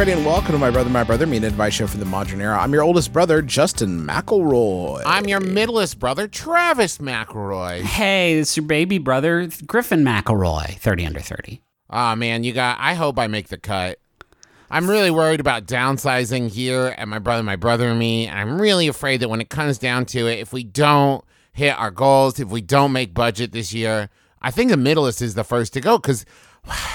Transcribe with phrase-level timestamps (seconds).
[0.00, 2.40] everybody, and welcome to my brother, my brother, me an advice show for the modern
[2.40, 2.58] era.
[2.58, 5.02] I'm your oldest brother, Justin McElroy.
[5.04, 7.82] I'm your middleest brother, Travis McElroy.
[7.82, 11.60] Hey, it's your baby brother, Griffin McElroy, 30 under 30.
[11.90, 13.98] Oh man, you got I hope I make the cut.
[14.70, 18.26] I'm really worried about downsizing here and my brother, my brother and me.
[18.26, 21.78] And I'm really afraid that when it comes down to it, if we don't hit
[21.78, 24.08] our goals, if we don't make budget this year,
[24.40, 26.24] I think the middleest is the first to go because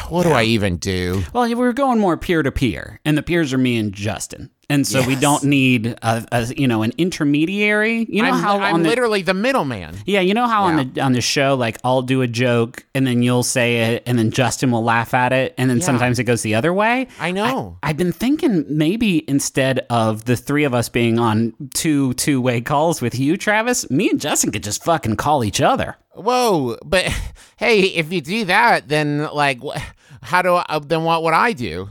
[0.10, 1.24] what do I even do?
[1.34, 4.52] Well, we're going more peer to peer, and the peers are me and Justin.
[4.70, 8.06] And so we don't need a, a you know an intermediary.
[8.10, 9.96] You know I'm, how I'm the literally the middleman.
[10.06, 13.06] yeah, you know how on the on the show, like I'll do a joke and
[13.06, 15.86] then you'll say it, and then Justin will laugh at it, and then Yeah.
[15.86, 17.08] sometimes it goes the other way.
[17.20, 17.78] I know.
[17.84, 22.62] I've been thinking maybe instead of the three of us being on two two way
[22.62, 25.96] calls with you, Travis, me and Justin could just fucking call each other.
[26.14, 27.06] Whoa, but
[27.58, 29.60] hey, if you do that, then like,
[30.22, 31.90] how do I, then what would I do?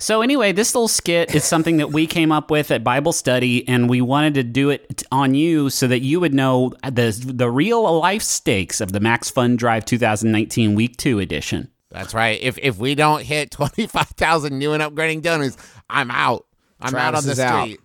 [0.00, 3.68] So anyway, this little skit is something that we came up with at Bible study,
[3.68, 7.50] and we wanted to do it on you so that you would know the the
[7.50, 11.70] real life stakes of the Max Fun Drive 2019 Week Two edition.
[11.90, 12.40] That's right.
[12.40, 15.58] If if we don't hit twenty five thousand new and upgrading donors,
[15.90, 16.46] I'm out.
[16.80, 17.62] I'm out Travis on the is out.
[17.64, 17.80] street.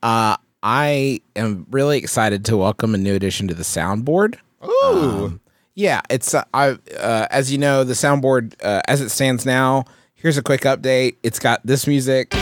[0.00, 4.36] Uh, I am really excited to welcome a new addition to the soundboard.
[4.64, 5.40] Ooh,
[5.74, 9.86] Yeah, it's uh, I uh, as you know the soundboard uh, as it stands now.
[10.22, 11.16] Here's a quick update.
[11.24, 12.32] It's got this music.
[12.32, 12.40] Is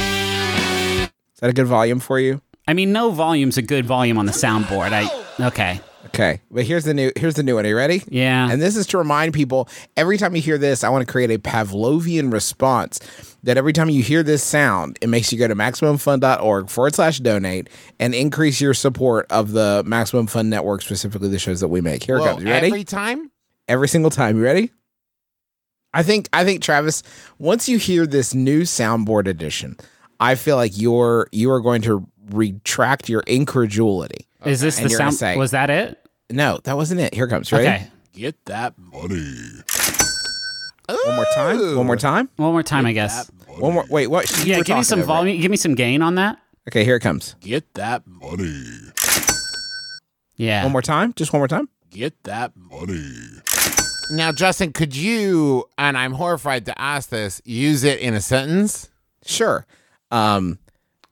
[1.40, 2.42] that a good volume for you?
[2.68, 4.92] I mean, no volume's a good volume on the soundboard.
[4.92, 7.64] I okay, Okay, but here's the new here's the new one.
[7.64, 8.02] Are you ready?
[8.08, 8.50] yeah.
[8.50, 11.30] And this is to remind people every time you hear this, I want to create
[11.30, 13.00] a Pavlovian response
[13.44, 17.18] that every time you hear this sound, it makes you go to MaximumFun.org forward slash
[17.20, 17.68] donate
[17.98, 22.02] and increase your support of the Maximum Fun Network, specifically the shows that we make.
[22.02, 22.42] Here it Whoa, comes.
[22.44, 22.66] You ready?
[22.66, 23.30] every time.
[23.68, 24.36] Every single time.
[24.36, 24.70] You ready?
[25.92, 27.02] I think I think Travis,
[27.38, 29.76] once you hear this new soundboard edition,
[30.20, 34.26] I feel like you're you are going to retract your incredulity.
[34.44, 35.14] is this And the sound?
[35.14, 35.98] say- was that it?
[36.30, 37.12] No, that wasn't it.
[37.14, 37.50] Here it comes.
[37.50, 37.66] Ready?
[37.66, 39.34] Okay, Get that money.
[40.88, 41.76] One more time.
[41.76, 42.28] One more time.
[42.36, 43.28] one more time, I guess.
[43.58, 43.84] One more.
[43.90, 44.28] Wait, what?
[44.38, 45.06] You Yeah, were give me some over it.
[45.06, 45.40] volume.
[45.40, 46.38] Give me some gain on that.
[46.68, 47.34] Okay, here it comes.
[47.40, 48.64] Get that money.
[50.36, 50.62] Yeah.
[50.64, 51.12] One more time.
[51.14, 51.68] Just one more time.
[51.90, 53.12] Get that money.
[54.10, 55.64] Now, Justin, could you?
[55.78, 57.40] And I'm horrified to ask this.
[57.44, 58.90] Use it in a sentence.
[59.24, 59.66] Sure.
[60.10, 60.58] Um,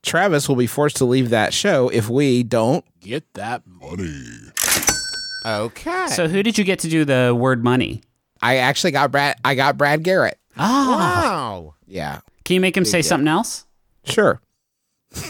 [0.03, 2.84] Travis will be forced to leave that show if we don't.
[3.00, 4.25] Get that money.
[5.47, 6.06] Okay.
[6.09, 8.03] So who did you get to do the word money?
[8.42, 9.36] I actually got Brad.
[9.44, 10.38] I got Brad Garrett.
[10.56, 10.91] Oh.
[10.91, 11.75] wow.
[11.86, 12.20] Yeah.
[12.44, 13.65] can you make him say something else?
[14.04, 14.41] Sure.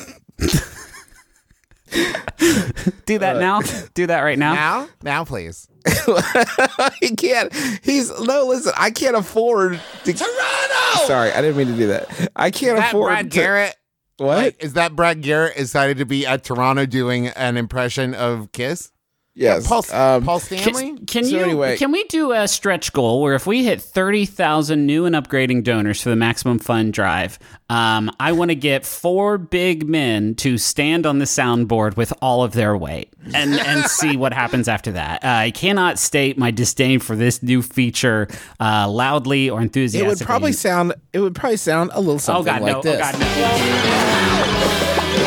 [3.07, 3.61] Do that now.
[3.95, 4.55] Do that right now.
[4.55, 5.69] Now, now, please.
[7.01, 7.53] he can't.
[7.83, 8.47] He's no.
[8.47, 10.13] Listen, I can't afford to.
[10.13, 11.07] Toronto.
[11.07, 12.31] Sorry, I didn't mean to do that.
[12.37, 13.11] I can't that afford.
[13.11, 13.77] Brad to- Garrett?
[14.19, 14.37] What?
[14.39, 18.91] Like, is that Brad Garrett excited to be at Toronto doing an impression of Kiss?
[19.39, 19.69] Yes.
[19.69, 20.95] Paul, um, Paul Stanley?
[20.97, 23.81] Can, can So you anyway- can we do a stretch goal where if we hit
[23.81, 27.39] thirty thousand new and upgrading donors for the maximum Fun drive,
[27.71, 32.43] um, I want to get four big men to stand on the soundboard with all
[32.43, 35.25] of their weight and and see what happens after that.
[35.25, 38.27] Uh, I cannot state my disdain for this new feature
[38.59, 40.05] uh, loudly or enthusiastically.
[40.13, 40.95] it would probably sound.
[41.13, 42.83] It would probably sound a little Oh something God, like no!
[42.83, 42.97] this.
[42.97, 43.29] Oh God, no!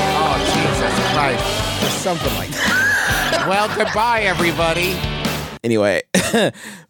[0.04, 1.68] Oh, Jesus Christ.
[2.02, 2.31] Something.
[3.52, 4.94] Well, goodbye, everybody.
[5.62, 6.04] Anyway,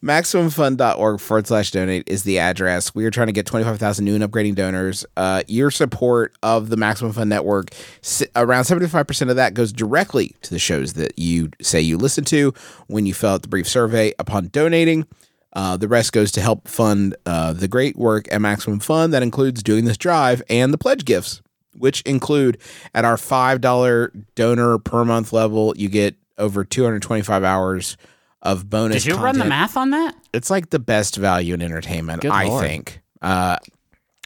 [0.04, 2.94] maximumfun.org forward slash donate is the address.
[2.94, 5.04] We are trying to get 25,000 new and upgrading donors.
[5.18, 7.72] Uh, your support of the Maximum Fun Network,
[8.04, 12.24] s- around 75% of that goes directly to the shows that you say you listen
[12.25, 12.54] to
[12.86, 15.08] when you fill out the brief survey upon donating.
[15.54, 19.10] Uh, the rest goes to help fund uh, the great work at Maximum Fun.
[19.10, 21.42] that includes doing this drive and the pledge gifts,
[21.75, 22.60] which include
[22.94, 27.95] at our $5 donor per month level, you get over 225 hours
[28.41, 30.15] of bonus Did you run the math on that?
[30.33, 32.65] It's like the best value in entertainment, Good I Lord.
[32.65, 33.01] think.
[33.21, 33.57] Uh,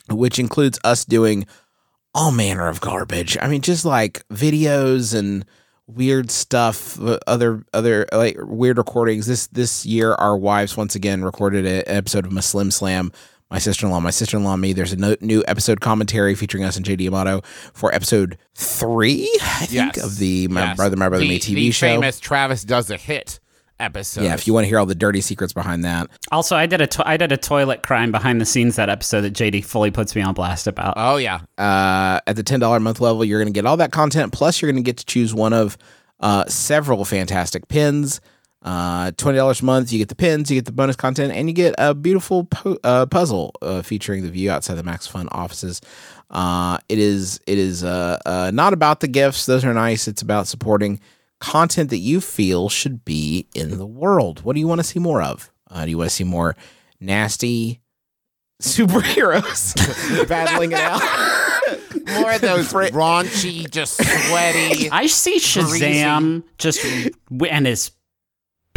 [0.10, 1.46] which includes us doing
[2.14, 3.38] all manner of garbage.
[3.42, 5.46] I mean, just like videos and
[5.88, 9.28] weird stuff, uh, other other like weird recordings.
[9.28, 13.12] This this year, our wives once again recorded an episode of Muslim Slam.
[13.52, 14.74] My sister in law, my sister in law, and me.
[14.74, 17.42] There's a no, new episode commentary featuring us and JD Amato
[17.74, 20.04] for episode three, I think, Yes.
[20.04, 20.78] of the My Yes.
[20.78, 21.88] Brother, My Brother, the, Me TV the show.
[21.88, 23.40] famous Travis does a hit
[23.80, 24.24] episode.
[24.24, 26.82] yeah, if you want to hear all the dirty secrets behind that, Also, I did
[26.82, 29.92] a to- I did a toilet crime behind the scenes that episode that JD fully
[29.92, 30.94] puts me on blast about.
[30.98, 31.42] Oh yeah.
[31.58, 34.34] uh, at the ten dollar a month level, you're going to get all that content.
[34.34, 35.78] Plus, you're going to get to choose one of
[36.20, 38.22] uh, several fantastic pins.
[38.66, 41.48] Uh, Twenty dollars a month, you get the pins, you get the bonus content, and
[41.48, 45.28] you get a beautiful pu- uh, puzzle uh, featuring the view outside the Max Fun
[45.32, 45.82] offices.
[46.32, 50.08] Uh, it is it is uh, uh, not about the gifts; those are nice.
[50.08, 51.00] It's about supporting
[51.40, 54.42] content that you feel should be in the world.
[54.44, 55.52] What do you want to see more of?
[55.70, 56.56] Uh, do you want to see more
[57.00, 57.82] nasty
[58.64, 59.76] superheroes
[60.28, 61.02] battling it out?
[62.20, 64.90] More of those raunchy, just sweaty.
[64.92, 66.84] I see Shazam just
[67.32, 67.90] w- and his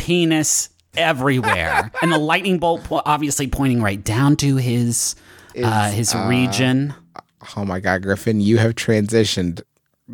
[0.08, 5.14] penis everywhere, and the lightning bolt po- obviously pointing right down to his
[5.62, 6.94] uh, his region.
[7.56, 9.60] Oh my God, Griffin, you have transitioned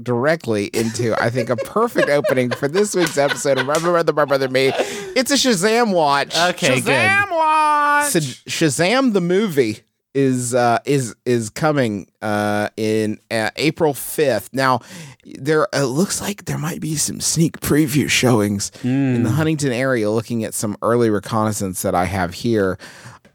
[0.03, 4.25] directly into, I think, a perfect opening for this week's episode of My Brother, My
[4.25, 4.73] Brother, Me.
[4.75, 6.37] It's a Shazam watch.
[6.37, 6.93] Okay, good.
[6.93, 8.13] Shazam watch.
[8.47, 9.83] Shazam the movie
[10.15, 14.51] is uh, is is coming uh, in uh, April fifth.
[14.53, 14.81] Now,
[15.25, 20.11] there it looks like there might be some sneak preview showings in the Huntington area.
[20.11, 22.79] Looking at some early reconnaissance that I have here.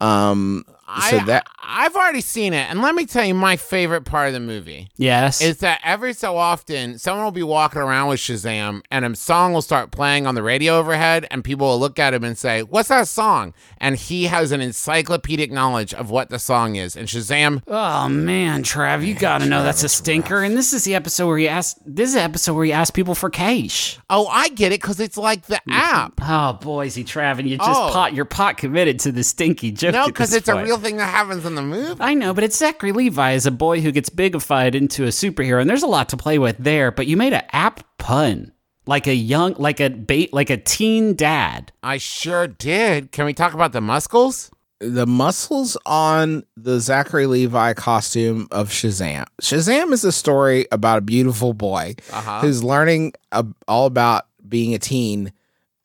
[0.01, 0.63] Um,
[1.09, 4.27] so I, that I've already seen it, and let me tell you my favorite part
[4.27, 8.19] of the movie Yes, is that every so often someone will be walking around with
[8.19, 11.99] Shazam, and a song will start playing on the radio overhead, and people will look
[11.99, 16.29] at him and say, "What's that song?" And he has an encyclopedic knowledge of what
[16.29, 17.61] the song is, and Shazam.
[17.67, 20.41] Oh man, Trav, you gotta know that's a stinker.
[20.41, 21.77] And this is the episode where you ask.
[21.85, 23.99] This is the episode where you ask people for cash.
[24.09, 25.71] Oh, I get it because it's like the mm-hmm.
[25.71, 26.13] app.
[26.21, 27.89] Oh, Boise, Trav, and you just Oh.
[27.91, 28.13] pot.
[28.13, 29.93] You're pot committed to the stinky joke.
[29.93, 32.01] No, because it's a real thing that happens in the movie.
[32.01, 35.61] I know, but it's Zachary Levi as a boy who gets bigified into a superhero,
[35.61, 36.91] and there's a lot to play with there.
[36.91, 38.51] But you made an apt pun,
[38.85, 41.71] like a young, like a bait, like a teen dad.
[41.83, 43.11] I sure did.
[43.11, 44.51] Can we talk about the muscles?
[44.81, 49.25] the muscles on the Zachary Levi costume of Shazam.
[49.41, 52.39] Shazam is a story about a beautiful boy Uh-huh.
[52.39, 55.33] who's learning uh, all about being a teen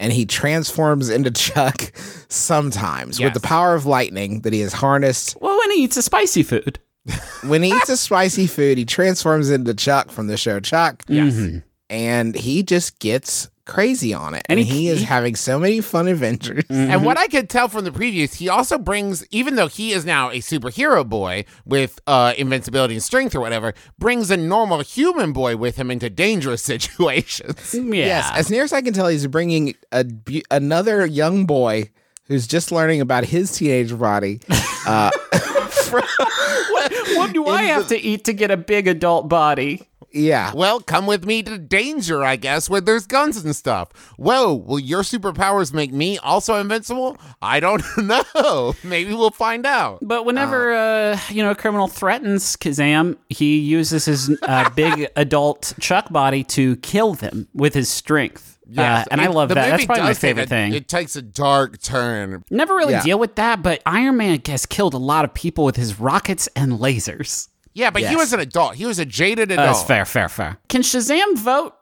[0.01, 1.93] and he transforms into Chuck
[2.29, 5.37] sometimes with the power of lightning that he has harnessed.
[5.41, 6.79] Well, when he eats a spicy food,
[7.45, 11.05] When he eats a spicy food, he transforms into Chuck from the show Chuck.
[11.07, 11.63] Mhm.
[11.91, 14.45] And he just gets crazy on it.
[14.49, 16.65] And, And he, he- is having so many fun adventures.
[16.69, 20.05] And what I could tell from the previews, he also brings, even though he is
[20.05, 25.33] now a superhero boy with uh, invincibility and strength or whatever, brings a normal human
[25.33, 27.75] boy with him into dangerous situations.
[27.75, 27.83] Yeah.
[27.93, 31.91] Yes, as near as I can tell, he's bringing a bu- another young boy
[32.27, 34.41] who's just learning about his teenage body.
[34.87, 35.11] Uh,
[35.91, 39.83] what, what do I have to eat to get a big adult body?
[40.15, 43.91] Yeah, Well, come with me to danger, I guess, where there's guns and stuff.
[44.17, 47.17] Whoa, will your superpowers make me also invincible?
[47.43, 48.75] I don't know.
[48.85, 49.99] Maybe we'll find out.
[50.03, 55.75] But whenever uh, you know a criminal threatens Kazam, he uses his uh, big adult
[55.81, 58.59] Chuck body to kill them with his strength.
[58.79, 59.55] uh, and I love that.
[59.57, 60.73] That's probably my favorite a- thing.
[60.75, 62.43] It takes a dark turn.
[62.51, 63.03] Never really Yeah.
[63.03, 66.49] deal with that, but Iron Man has killed a lot of people with his rockets
[66.57, 67.49] and lasers.
[67.75, 68.77] Yeah, but he was an adult.
[68.77, 69.67] He was a jaded Uh, adult.
[69.77, 70.59] That's fair, fair, fair.
[70.69, 71.75] Can Shazam vote?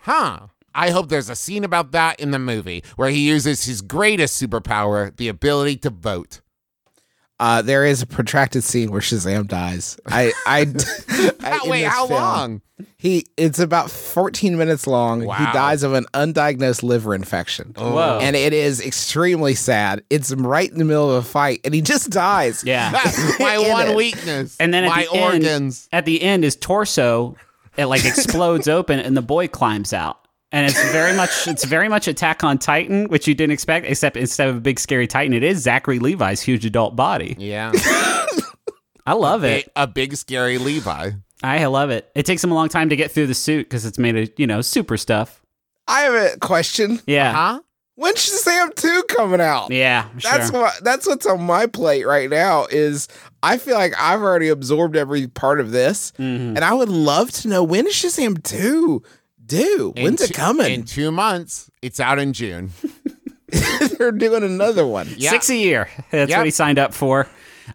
[0.00, 0.48] Huh.
[0.74, 4.42] I hope there's a scene about that in the movie where he uses his greatest
[4.42, 6.40] superpower, the ability to vote.
[7.40, 9.98] Uh, there is a protracted scene where Shazam dies.
[10.06, 10.66] I, I,
[11.40, 12.62] I Wait, how film, long?
[12.96, 15.24] He, it's about 14 minutes long.
[15.24, 15.34] Wow.
[15.34, 17.74] He dies of an undiagnosed liver infection.
[17.76, 18.18] Whoa.
[18.22, 20.04] And it is extremely sad.
[20.10, 22.62] It's right in the middle of a fight, and he just dies.
[22.64, 22.90] Yeah.
[23.38, 23.96] My one it.
[23.96, 24.56] weakness.
[24.58, 25.88] And then at my the end, organs.
[25.92, 27.36] at the end, his torso
[27.76, 30.20] it like explodes open, and the boy climbs out.
[30.54, 34.16] And it's very much it's very much Attack on Titan, which you didn't expect, except
[34.16, 37.34] instead of a big scary Titan, it is Zachary Levi's huge adult body.
[37.38, 37.72] Yeah.
[39.06, 39.68] I love a, it.
[39.76, 41.10] a big scary Levi.
[41.42, 42.10] I love it.
[42.14, 44.30] It takes him a long time to get through the suit because it's made of
[44.38, 45.42] you know super stuff.
[45.86, 47.00] I have a question.
[47.06, 47.60] Yeah, Huh?
[47.96, 49.70] When's Shazam 2 coming out?
[49.70, 50.62] yeah, That's sure.
[50.62, 53.06] what that's what's on my plate right now is
[53.42, 56.12] I feel like I've already absorbed every part of this.
[56.18, 56.56] Mhm.
[56.56, 59.02] And I would love to know when is Shazam 2
[59.46, 59.92] due?
[59.96, 60.72] In When's it coming?
[60.72, 61.70] In two months.
[61.82, 62.70] It's out in June.
[63.98, 65.08] They're doing another one.
[65.16, 65.30] Yeah.
[65.30, 65.88] Six a year.
[66.10, 66.38] That's Yep.
[66.38, 67.28] what he signed up for.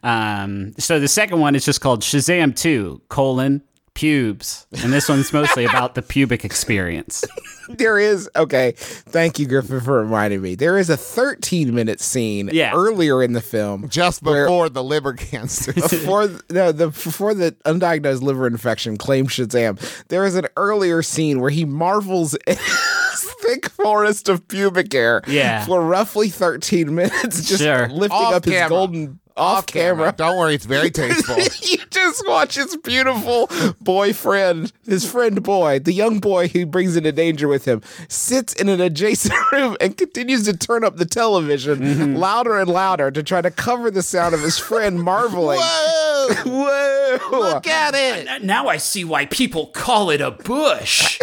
[0.03, 3.63] Um, so the second one is just called Shazam 2, colon,
[3.99, 4.65] pubes.
[4.81, 7.25] And this one's mostly about the pubic experience.
[7.71, 8.73] There is okay.
[8.77, 10.55] Thank you, Griffin, for reminding me.
[10.55, 12.71] There is a 13 minute scene Yeah.
[12.73, 15.71] earlier in the film, Just Where- before the liver cancer.
[15.73, 19.77] before no, the before the undiagnosed liver infection claimed Shazam.
[20.07, 25.21] There is an earlier scene where he marvels in his thick forest of pubic hair
[25.27, 25.63] Yeah.
[25.63, 27.87] for roughly 13 minutes, just Sure.
[27.89, 30.13] lifting Off up his golden off, camera.
[30.15, 31.37] Don't worry, it's very tasteful.
[31.37, 33.49] you just watch his beautiful
[33.81, 38.69] boyfriend, his friend boy, the young boy who brings into danger with him, sits in
[38.69, 42.15] an adjacent room and continues to turn up the television Mm-hmm.
[42.15, 45.59] louder and louder to try to cover the sound of his friend marveling.
[45.61, 46.33] Whoa!
[46.45, 47.39] Whoa!
[47.39, 48.43] Look at it!
[48.43, 51.19] Now I see why people call it a bush.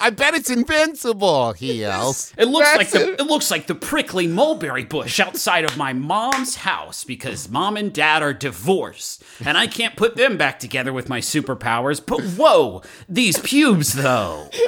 [0.00, 2.32] I bet it's invincible, he yells.
[2.38, 3.20] It looks That's like the it.
[3.20, 7.92] it looks like the prickly mulberry bush outside of my mom's house because mom and
[7.92, 12.04] dad are divorced and I can't put them back together with my superpowers.
[12.04, 14.48] But whoa, these pubes though.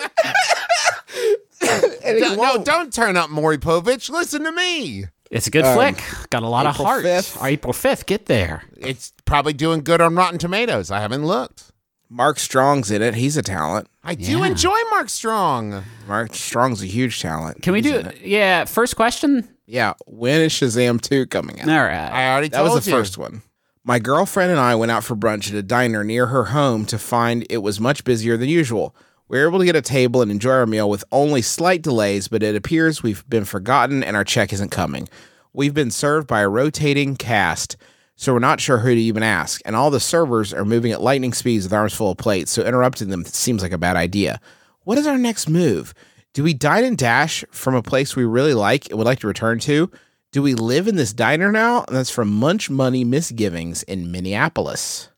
[2.05, 4.09] And No, no, don't turn up Maury Povich.
[4.09, 5.05] Listen to me.
[5.31, 6.03] It's a good um, flick.
[6.31, 7.05] Got a lot April of heart.
[7.05, 7.45] 5th.
[7.45, 8.65] April 5th, get there.
[8.79, 10.91] It's probably doing good on Rotten Tomatoes.
[10.91, 11.65] I haven't looked.
[12.09, 13.15] Mark Strong's in it.
[13.15, 13.89] He's a talent.
[14.09, 14.47] I do Yeah.
[14.47, 15.85] enjoy Mark Strong.
[16.09, 17.61] Mark Strong's a huge talent.
[17.63, 18.19] Can we do it.
[18.25, 19.47] Yeah, first question.
[19.67, 19.93] Yeah.
[20.07, 21.69] When is Shazam 2 coming out?
[21.69, 22.09] All right.
[22.11, 22.97] I already That was the you.
[22.97, 23.43] first one.
[23.85, 26.99] My girlfriend and I went out for brunch at a diner near her home to
[26.99, 28.97] find it was much busier than usual.
[29.29, 32.29] We were able to get a table and enjoy our meal with only slight delays,
[32.29, 35.07] but it appears we've been forgotten and our check isn't coming.
[35.53, 37.77] We've been served by a rotating cast,
[38.19, 41.01] so we're not sure who to even ask, and all the servers are moving at
[41.01, 44.41] lightning speeds with arms full of plates, so interrupting them seems like a bad idea.
[44.83, 45.95] What is our next move?
[46.35, 49.29] Do we dine and dash from a place we really like and would like to
[49.29, 49.89] return to?
[50.33, 51.85] Do we live in this diner now?
[51.87, 55.09] And that's from Munch Money Misgivings in Minneapolis.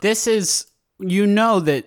[0.00, 0.66] this is
[0.98, 1.86] you know that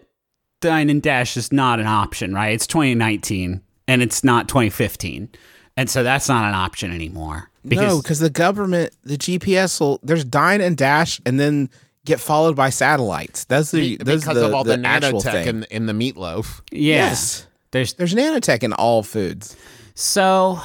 [0.60, 5.30] dine and dash is not an option right it's 2019 and it's not 2015
[5.78, 10.00] and so that's not an option anymore because no, because the government, the GPS will
[10.04, 11.70] there's dine and dash, and then
[12.06, 13.46] get followed by satellites.
[13.46, 15.48] That's the Be- that's because the, of all the, actual nanotech thing.
[15.48, 16.62] in, in the meatloaf.
[16.72, 19.56] yeah Yes, there's there's nanotech in all foods.
[19.96, 20.60] so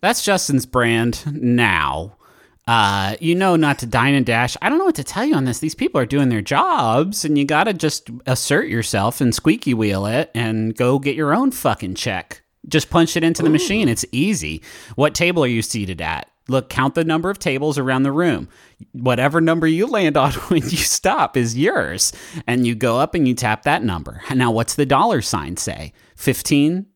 [0.00, 2.16] that's justin's brand now
[2.68, 4.54] uh, you know not to dine and dash.
[4.60, 5.58] I don't know what to tell you on this.
[5.58, 9.72] These people are doing their jobs, and you got to just assert yourself and squeaky
[9.72, 12.42] wheel it and go get your own fucking check.
[12.68, 13.88] Just punch it into the machine.
[13.88, 14.60] It's easy.
[14.96, 16.30] What table are you seated at?
[16.48, 18.48] Look, count the number of tables around the room.
[18.92, 22.12] Whatever number you land on when you stop is yours.
[22.46, 24.22] And you go up and you tap that number.
[24.34, 25.92] Now, what's the dollar sign say?
[26.16, 26.86] 15?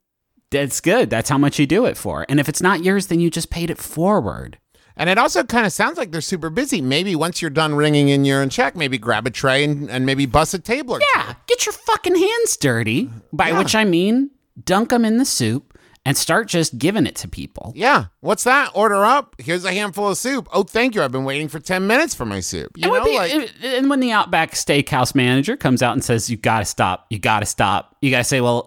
[0.50, 1.10] That's good.
[1.10, 2.26] That's how much you do it for.
[2.28, 4.58] And if it's not yours, then you just paid it forward.
[4.96, 6.82] And it also kind of sounds like they're super busy.
[6.82, 10.26] Maybe once you're done ringing in your check, maybe grab a tray and, and maybe
[10.26, 11.06] bust a table or two.
[11.14, 13.10] Yeah, get your fucking hands dirty.
[13.32, 14.30] By which I mean,
[14.62, 15.71] dunk them in the soup
[16.04, 17.72] and start just giving it to people.
[17.76, 18.06] Yeah.
[18.20, 18.70] What's that?
[18.74, 19.36] Order up.
[19.38, 20.48] Here's a handful of soup.
[20.52, 21.02] Oh, thank you.
[21.02, 22.76] I've been waiting for 10 minutes for my soup.
[22.76, 26.02] You And, know, when the- like, and when the Outback Steakhouse manager comes out and
[26.02, 27.06] says, "You got to stop.
[27.10, 28.66] You got to stop," you got to say, "Well,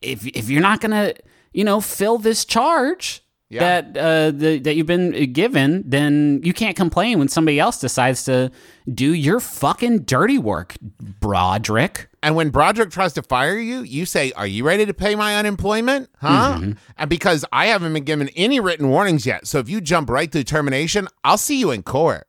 [0.00, 1.14] if if you're not gonna,
[1.52, 3.82] you know, fill this charge." Yeah.
[3.82, 8.24] That uh, the, that you've been given, then you can't complain when somebody else decides
[8.24, 8.50] to
[8.92, 10.74] do your fucking dirty work,
[11.20, 12.08] Broderick.
[12.22, 15.36] And when Broderick tries to fire you, you say, Are you ready to pay my
[15.36, 16.08] unemployment?
[16.18, 16.56] Huh?
[16.58, 16.72] Mm-hmm.
[16.96, 19.46] And because I haven't been given any written warnings yet.
[19.46, 22.28] So if you jump right to termination, I'll see you in court.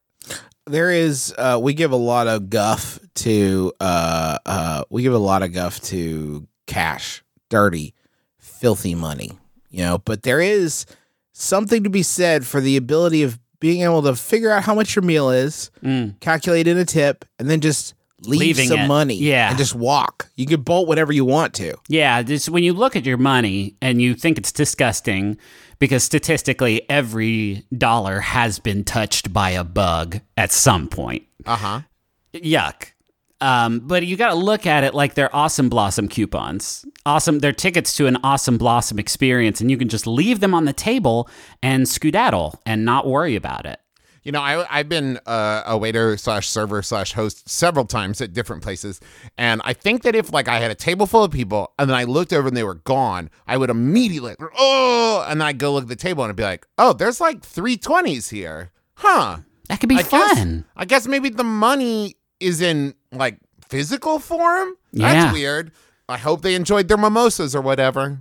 [0.65, 5.19] There is uh, we give a lot of guff to uh, uh, we give a
[5.19, 7.93] lot of guff to cash, dirty,
[8.39, 9.37] filthy money,
[9.69, 9.97] you know.
[9.97, 10.85] But there is
[11.33, 14.95] something to be said for the ability of being able to figure out how much
[14.95, 15.69] your meal is,
[16.21, 17.93] calculate in a tip, and then just
[18.25, 18.87] leave Leaving some it.
[18.87, 19.49] money, Yeah.
[19.49, 20.29] and just walk.
[20.35, 21.75] You can bolt whatever you want to.
[21.87, 25.37] Yeah, just when you look at your money and you think it's disgusting
[25.79, 31.23] because statistically every dollar has been touched by a bug at some point.
[31.45, 31.81] Uh huh.
[32.33, 32.91] Yuck.
[33.41, 36.85] Um, but you got to look at it like they're awesome blossom coupons.
[37.05, 40.63] Awesome, they're tickets to an awesome blossom experience, and you can just leave them on
[40.63, 41.29] the table
[41.61, 43.81] and skedaddle and not worry about it.
[44.23, 48.33] You know, I, I've been uh, a waiter slash server slash host several times at
[48.33, 49.01] different places.
[49.37, 51.97] And I think that if like I had a table full of people and then
[51.97, 55.73] I looked over and they were gone, I would immediately, oh, and then I'd go
[55.73, 58.71] look at the table and I'd be like, oh, there's like three twenties here.
[58.95, 59.39] Huh.
[59.69, 60.35] That could be I fun.
[60.35, 63.37] Guess, I guess maybe the money is in like
[63.67, 64.75] physical form.
[64.91, 65.13] Yeah.
[65.13, 65.71] That's weird.
[66.07, 68.19] I hope they enjoyed their mimosas or whatever.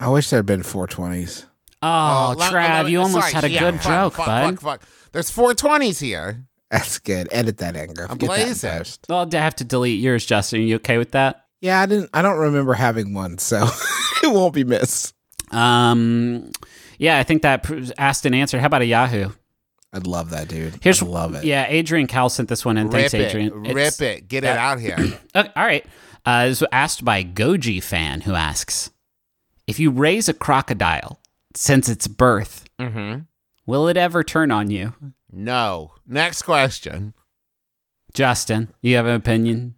[0.00, 1.44] I wish there had been 420s.
[1.82, 4.60] Oh, la- Trav, you almost sorry, had a yeah, good fuck, joke, fuck, bud.
[4.60, 4.88] Fuck, fuck.
[5.16, 6.44] There's 420s here.
[6.70, 7.28] That's good.
[7.32, 8.06] Edit that Anger.
[8.06, 8.70] I'm Get that in blazing.
[8.70, 9.06] post.
[9.08, 10.60] Well, I have to delete yours, Justin.
[10.60, 11.46] Are you okay with that?
[11.62, 12.10] Yeah, I didn't.
[12.12, 13.66] I don't remember having one, so
[14.22, 15.14] it won't be missed.
[15.52, 16.50] Um,
[16.98, 18.60] yeah, I think that asked and answered.
[18.60, 19.30] How about a Yahoo?
[19.94, 20.80] I'd love that, dude.
[20.82, 21.44] Here's I'd love it.
[21.44, 22.88] Yeah, Adrian Cal sent this one in.
[22.90, 23.20] Rip Thanks, it.
[23.22, 23.62] Adrian.
[23.62, 24.28] Rip It's- it.
[24.28, 24.98] Get it out here.
[24.98, 25.18] Okay,
[25.56, 25.86] all right.
[26.26, 28.90] Uh, this was asked by Goji fan who asks,
[29.66, 31.22] if you raise a crocodile
[31.54, 33.20] since its birth, mm-hmm.
[33.66, 34.94] Will it ever turn on you?
[35.30, 35.92] No.
[36.06, 37.12] Next question.
[38.14, 39.74] Justin, you have an opinion?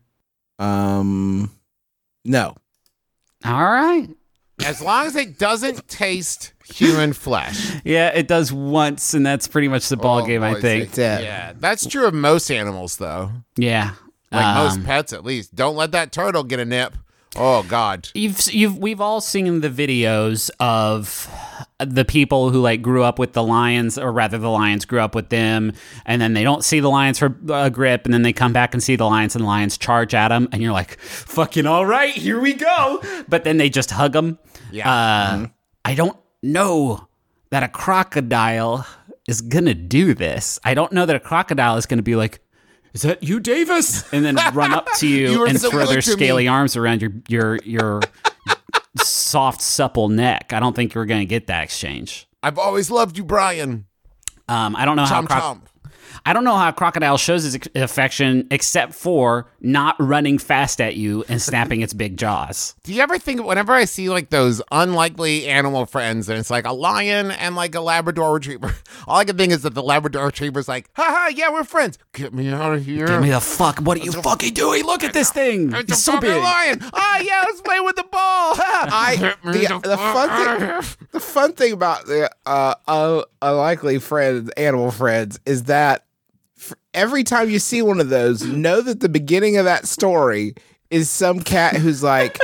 [0.58, 1.50] Um,
[2.24, 2.54] no.
[3.44, 4.08] All right.
[4.64, 7.72] As long as it doesn't taste human flesh.
[7.84, 10.90] Yeah, it does once, and that's pretty much the ball Oh, game, I think.
[10.92, 11.24] That's it.
[11.24, 13.30] Yeah, that's true of most animals, though.
[13.56, 13.92] Yeah.
[14.32, 15.54] Like Um, most pets, at least.
[15.54, 16.94] Don't let that turtle get a nip.
[17.36, 18.08] Oh God.
[18.14, 21.30] You've you've we've all seen the videos of
[21.80, 25.14] the people who like grew up with the lions, or rather, the lions grew up
[25.14, 25.72] with them,
[26.04, 28.74] and then they don't see the lions for a grip, and then they come back
[28.74, 31.86] and see the lions, and the lions charge at them, and you're like, "Fucking all
[31.86, 34.38] right, here we go!" But then they just hug them.
[34.72, 34.90] Yeah.
[34.90, 35.46] Uh,
[35.84, 37.06] I don't know
[37.50, 38.84] that a crocodile
[39.28, 40.58] is gonna do this.
[40.64, 42.40] I don't know that a crocodile is gonna be like.
[42.94, 44.10] Is that you, Davis?
[44.12, 46.16] And then run up to you, You and so throw their to me.
[46.16, 48.00] scaly arms around your your your
[49.28, 50.52] soft, supple neck.
[50.52, 52.26] I don't think you're going to get that exchange.
[52.42, 53.86] I've always loved you, Brian.
[54.48, 55.62] Um, I don't know how Chomp croc- chomp.
[56.26, 60.96] I don't know how a crocodile shows its affection except for not running fast at
[60.96, 62.74] you and snapping its big jaws.
[62.84, 66.66] Do you ever think whenever I see like those unlikely animal friends and it's like
[66.66, 68.74] a lion and like a Labrador retriever,
[69.06, 71.98] all I can think is that the Labrador retriever's like, haha, yeah, we're friends.
[72.12, 73.06] Get me out of here.
[73.06, 73.78] Get me the fuck!
[73.78, 74.84] What are you fucking doing?
[74.84, 75.72] Look at this thing!
[75.72, 76.42] It's It's a so fucking big.
[76.42, 76.80] lion.
[76.92, 78.54] Ah, yeah, let's play with the ball.
[78.58, 84.90] I the, the fun thing the fun thing about the uh, uh unlikely friends animal
[84.90, 86.07] friends is that f-
[86.94, 90.54] every time you see one of those, know that the beginning of that story
[90.90, 92.38] is some cat who's like,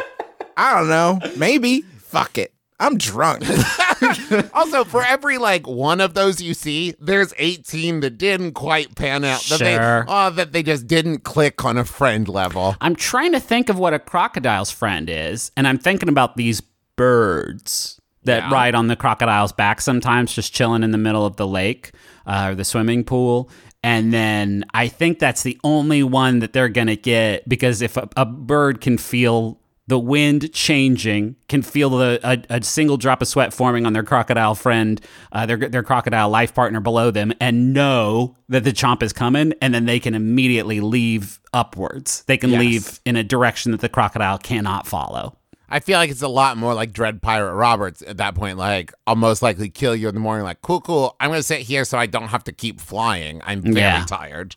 [0.56, 3.42] I don't know, maybe fuck it, I'm drunk.
[4.54, 9.24] also, for every like one of those you see, there's 18 that didn't quite pan
[9.24, 9.42] out.
[9.44, 10.04] That they, Sure.
[10.08, 12.76] oh, that they just didn't click on a friend level.
[12.80, 16.60] I'm trying to think of what a crocodile's friend is, and I'm thinking about these
[16.96, 18.50] birds that Yeah.
[18.52, 21.92] ride on the crocodile's back sometimes, just chilling in the middle of the lake
[22.26, 23.50] uh, or the swimming pool.
[23.84, 27.96] And then I think that's the only one that they're going to get because if
[27.98, 33.20] a, a bird can feel the wind changing, can feel the a, a single drop
[33.20, 34.98] of sweat forming on their crocodile friend,
[35.32, 39.52] uh, their their crocodile life partner below them, and know that the chomp is coming,
[39.60, 42.24] and then they can immediately leave upwards.
[42.26, 42.60] They can Yes.
[42.60, 45.36] leave in a direction that the crocodile cannot follow.
[45.68, 48.58] I feel like it's a lot more like Dread Pirate Roberts at that point.
[48.58, 50.44] Like, I'll most likely kill you in the morning.
[50.44, 51.16] Like, cool, cool.
[51.20, 53.40] I'm going to sit here so I don't have to keep flying.
[53.44, 54.04] I'm very Yeah.
[54.06, 54.56] tired.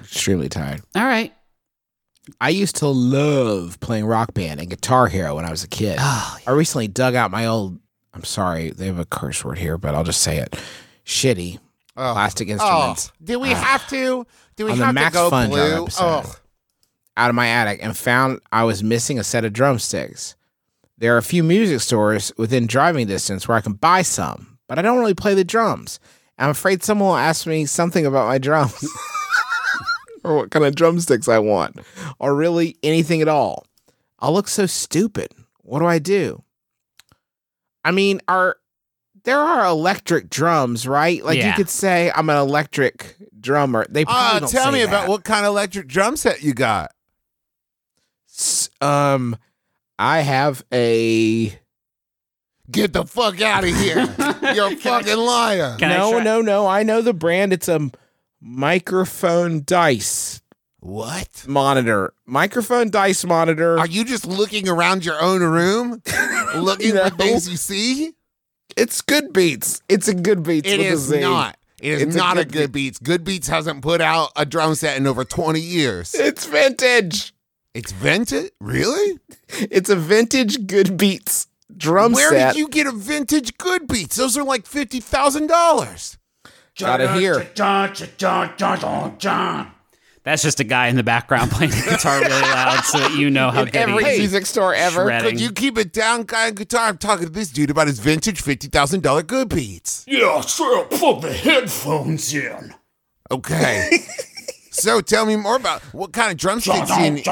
[0.00, 0.82] Extremely tired.
[0.96, 1.32] All right.
[2.40, 5.96] I used to love playing rock band and guitar hero when I was a kid.
[6.00, 7.78] Oh, I recently dug out my old
[8.14, 10.58] I'm sorry, they have a curse word here, but I'll just say it.
[11.06, 11.58] Shitty
[11.96, 12.12] Oh.
[12.12, 14.26] plastic Oh, instruments do we have to?
[14.56, 15.82] Do we On have Max to go Fun blue?
[15.84, 16.02] episode.
[16.04, 16.34] Oh,
[17.16, 20.34] out of my attic and found I was missing a set of drumsticks.
[20.98, 24.78] There are a few music stores within driving distance where I can buy some, but
[24.78, 26.00] I don't really play the drums.
[26.38, 28.74] I'm afraid someone will ask me something about my drums
[30.24, 31.80] or what kind of drumsticks I want
[32.18, 33.64] or really anything at all.
[34.18, 35.32] I'll look so stupid.
[35.62, 36.42] What do I do?
[37.84, 38.56] I mean, are
[39.24, 41.24] there are electric drums, right?
[41.24, 43.86] Like you could say I'm an electric drummer.
[43.88, 46.54] They probably Ah, don't tell say me about what kind of electric drum set you
[46.54, 46.92] got.
[48.28, 49.36] S- Um,
[49.98, 51.58] I have a
[52.70, 53.96] Get the fuck out of here.
[54.54, 55.76] You're a fucking liar.
[55.78, 56.66] Can I no, try- no, no.
[56.66, 57.52] I know the brand.
[57.54, 57.90] It's a
[58.40, 60.42] microphone dice
[60.80, 61.44] What?
[61.48, 62.12] monitor.
[62.26, 63.78] Microphone dice monitor.
[63.78, 66.02] Are you just looking around your own room?
[66.56, 67.08] looking No.
[67.08, 68.12] for things you see?
[68.76, 69.80] it's good beats.
[69.88, 70.68] It's a good beats.
[70.68, 71.20] It with a is Z.
[71.20, 71.56] not.
[71.80, 72.98] It is It's a not a good good Beats.
[72.98, 76.12] Good Beats hasn't put out a drum set in over 20 years.
[76.14, 77.32] It's vintage.
[77.74, 78.50] It's vintage?
[78.60, 79.18] Really?
[79.70, 82.54] It's a vintage good beats drum Where set.
[82.54, 84.16] did you get a vintage Good Beats?
[84.16, 86.16] Those are like $50,000.
[86.78, 87.46] Got it here.
[90.24, 93.30] That's just a guy in the background playing the guitar really loud so that you
[93.30, 94.18] know how In good every he is.
[94.18, 95.04] music store ever.
[95.06, 95.30] Shredding.
[95.30, 96.88] Could you keep it down, guy on guitar?
[96.88, 100.04] I'm talking to this dude about his vintage $50,000 Good Beats.
[100.06, 100.84] Yeah, sure.
[100.86, 102.74] Plug the headphones in.
[103.30, 103.90] Okay.
[104.70, 107.24] so tell me more about what kind of drumsticks you need.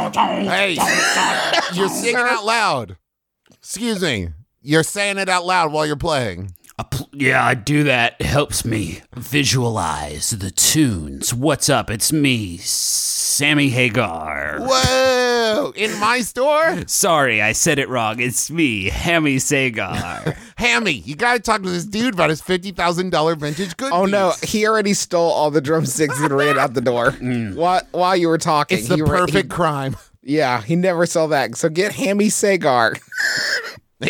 [0.48, 0.76] Hey,
[1.74, 2.96] you're singing out loud.
[3.52, 4.28] Excuse me.
[4.62, 6.52] You're saying it out loud while you're playing.
[6.78, 8.16] A pl- Yeah, I do that.
[8.18, 11.32] It helps me visualize the tunes.
[11.32, 11.88] What's up?
[11.90, 14.58] It's me, Sammy Hagar.
[15.54, 15.72] Whoa!
[15.76, 16.82] In my store?
[16.86, 18.20] Sorry, I said it wrong.
[18.20, 20.36] It's me, Hammy Sagar.
[20.56, 24.66] Hammy, you gotta talk to this dude about his $50,000 vintage good Oh no, he
[24.66, 27.54] already stole all the drumsticks and ran out the door mm.
[27.54, 28.78] while, while you were talking.
[28.78, 29.96] It's the he ra- perfect he- crime.
[30.22, 31.56] yeah, he never saw that.
[31.56, 32.94] So get Hammy Sagar.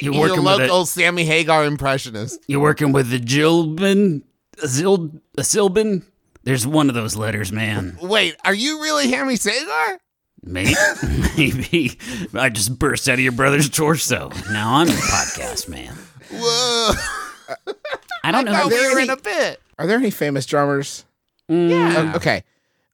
[0.02, 0.86] You're He's a working with local.
[0.86, 2.40] Sammy Hagar impressionist.
[2.48, 4.22] You're working with the Jilbin,
[4.62, 6.02] a Zil, uh, a Silbin.
[6.42, 7.96] There's one of those letters, man.
[8.02, 9.98] Wait, are you really Hammy Sagar?
[10.46, 10.74] Maybe,
[11.36, 11.98] maybe
[12.34, 14.30] I just burst out of your brother's torso.
[14.50, 15.94] Now I'm the podcast man.
[16.30, 16.92] Whoa!
[18.24, 18.52] I don't know.
[18.52, 19.60] I how thought we were any- in a bit.
[19.78, 21.04] Are there any famous drummers?
[21.50, 22.42] Mm, Okay,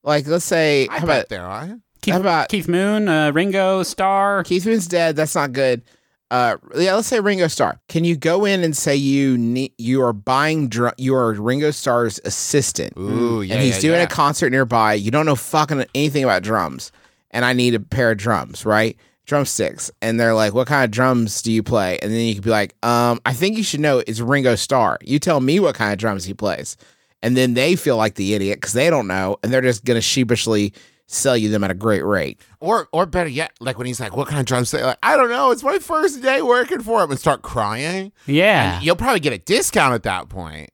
[0.03, 1.79] like let's say I how bet about there are.
[2.03, 4.43] Keith, how about Keith Moon, uh, Ringo Starr.
[4.45, 5.15] Keith Moon's dead?
[5.17, 5.83] That's not good.
[6.31, 7.79] Uh, yeah, let's say Ringo Starr.
[7.88, 10.93] Can you go in and say you need you are buying drum?
[10.99, 12.95] You are Ringo Starr's assistant.
[12.99, 14.05] Ooh, yeah, and he's yeah, doing yeah.
[14.05, 14.95] a concert nearby.
[14.95, 16.91] You don't know fucking anything about drums,
[17.33, 18.97] and I need a pair of drums, right?
[19.25, 22.45] Drumsticks, and they're like, "What kind of drums do you play?" And then you could
[22.45, 24.99] be like, "Um, I think you should know it's Ringo Starr.
[25.03, 26.77] You tell me what kind of drums he plays."
[27.23, 30.01] And then they feel like the idiot because they don't know, and they're just gonna
[30.01, 30.73] sheepishly
[31.07, 32.40] sell you them at a great rate.
[32.59, 35.16] Or, or better yet, like when he's like, "What kind of drums?" Say like, "I
[35.16, 35.53] don't know.
[35.53, 38.11] It's my first day working for him," and start crying.
[38.27, 38.81] Yeah.
[38.81, 40.71] You'll probably get a discount at that point.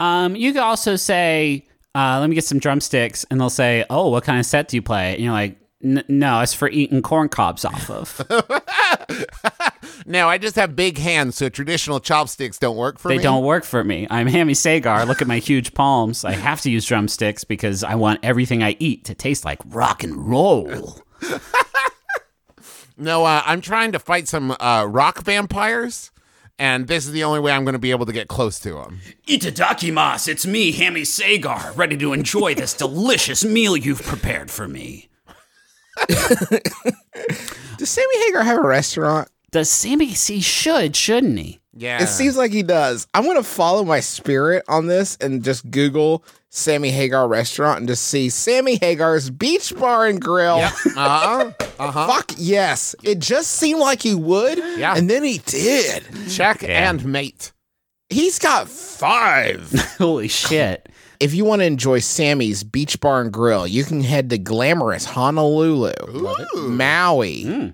[0.00, 4.08] Um, you could also say, uh, "Let me get some drumsticks," and they'll say, "Oh,
[4.08, 7.02] what kind of set do you play?" And you're like, "N- "No, it's for eating
[7.02, 8.20] corn cobs off of."
[10.06, 13.18] no, I just have big hands, so traditional chopsticks don't work for they me.
[13.18, 14.06] They don't work for me.
[14.10, 15.04] I'm Hammy Sagar.
[15.06, 16.24] Look at my huge palms.
[16.24, 20.02] I have to use drumsticks because I want everything I eat to taste like rock
[20.04, 21.00] and roll.
[22.98, 26.10] No, uh, I'm trying to fight some uh, rock vampires,
[26.58, 28.72] and this is the only way I'm going to be able to get close to
[28.72, 29.00] them.
[29.28, 35.10] Itadakimasu, it's me, Hammy Sagar, ready to enjoy this delicious meal you've prepared for me.
[37.78, 39.28] Does Sammy Hagar have a restaurant?
[39.50, 41.60] Does Sammy see should, shouldn't he?
[41.78, 43.06] Yeah, It seems like he does.
[43.12, 48.04] I'm gonna follow my spirit on this and just Google Sammy Hagar restaurant and just
[48.04, 50.56] see Sammy Hagar's Beach Bar and Grill.
[50.62, 51.50] Uh huh.
[51.78, 52.06] Uh huh.
[52.06, 52.94] Fuck yes.
[53.02, 54.56] It just seemed like he would.
[54.56, 54.96] Yeah.
[54.96, 56.02] And then he did.
[56.30, 57.52] Check and mate.
[58.08, 59.70] He's got five.
[59.98, 60.88] Holy shit.
[61.20, 65.04] If you want to enjoy Sammy's Beach Bar and Grill, you can head to glamorous
[65.04, 65.92] Honolulu,
[66.56, 67.72] Maui,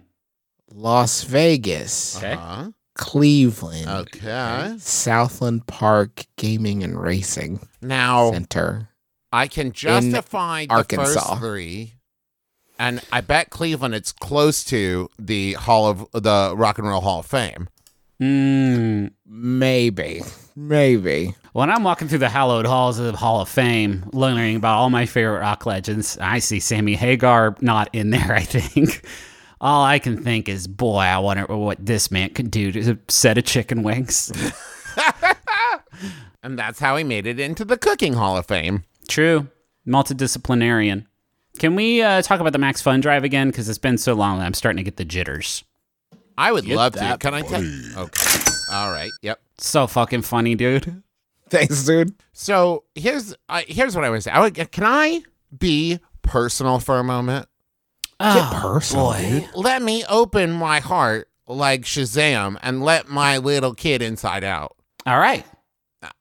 [0.71, 2.35] Las Vegas, Okay.
[2.35, 2.71] Huh?
[2.95, 4.75] Cleveland, Okay.
[4.79, 8.89] Southland Park Gaming and Racing Now Center.
[9.33, 11.05] I can justify the Arkansas.
[11.15, 11.95] first three,
[12.79, 17.21] and I bet Cleveland it's close to the Hall of the Rock and Roll Hall
[17.21, 17.69] of Fame.
[18.21, 19.13] Mm.
[19.27, 20.21] Maybe.
[20.55, 21.35] Maybe.
[21.53, 24.89] When I'm walking through the hallowed halls of the Hall of Fame, learning about all
[24.89, 29.07] my favorite rock legends, I see Sammy Hagar not in there, I think.
[29.61, 32.99] All I can think is, boy, I wonder what this man could do to a
[33.09, 34.33] set of chicken wings.
[36.43, 38.83] And that's how he made it into the Cooking Hall of Fame.
[39.09, 39.47] True.
[39.87, 41.07] Multidisciplinarian.
[41.59, 43.49] Can we uh, talk about the Max Fun Drive again?
[43.49, 45.63] Because it's been so long that I'm starting to get the jitters.
[46.37, 46.99] I would love to.
[46.99, 47.63] that Can I tell?
[47.97, 48.41] Okay.
[48.73, 49.11] All right.
[49.23, 49.41] Yep.
[49.59, 51.03] So fucking funny, dude.
[51.53, 52.15] Thanks, dude.
[52.33, 54.31] So here's I here's what I would say.
[54.31, 55.23] I would, can I
[55.57, 57.47] be personal for a moment?
[58.19, 59.49] Oh, personal, boy.
[59.55, 64.77] Let me open my heart like Shazam and let my little kid inside out.
[65.07, 65.45] All right.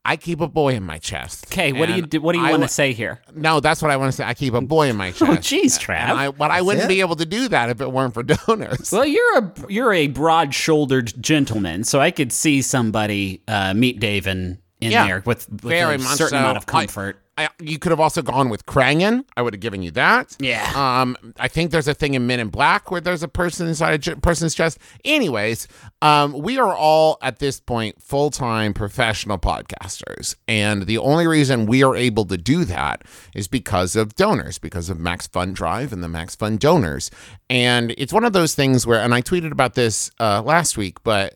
[0.05, 1.47] I keep a boy in my chest.
[1.47, 1.71] Okay.
[1.73, 2.21] What do you do?
[2.21, 3.19] What do you want to say here?
[3.33, 4.23] No, that's what I want to say.
[4.23, 5.21] I keep a boy in my chest.
[5.23, 6.15] Oh, jeez, And Trav.
[6.15, 6.87] I, but I wouldn't it?
[6.87, 8.91] be able to do that if it weren't for donors.
[8.91, 14.27] Well, you're a you're a broad-shouldered gentleman, so I could see somebody uh, meet Dave
[14.27, 16.37] in, in Yeah, there with, with very a certain so.
[16.37, 17.17] amount of comfort.
[17.37, 19.23] I, you could have also gone with Krangen.
[19.37, 20.35] I would have given you that.
[20.39, 20.69] Yeah.
[20.75, 24.05] Um, I think there's a thing in Men in Black where there's a person inside
[24.07, 24.77] a person's chest.
[25.05, 25.67] Anyways,
[26.01, 31.65] um, we are all at this point full time professional podcasters, and the only reason
[31.67, 35.93] we are able to do that is because of donors, because of Max Fun Drive
[35.93, 37.09] and the Max Fun donors.
[37.49, 41.01] And it's one of those things where, and I tweeted about this uh, last week,
[41.03, 41.33] but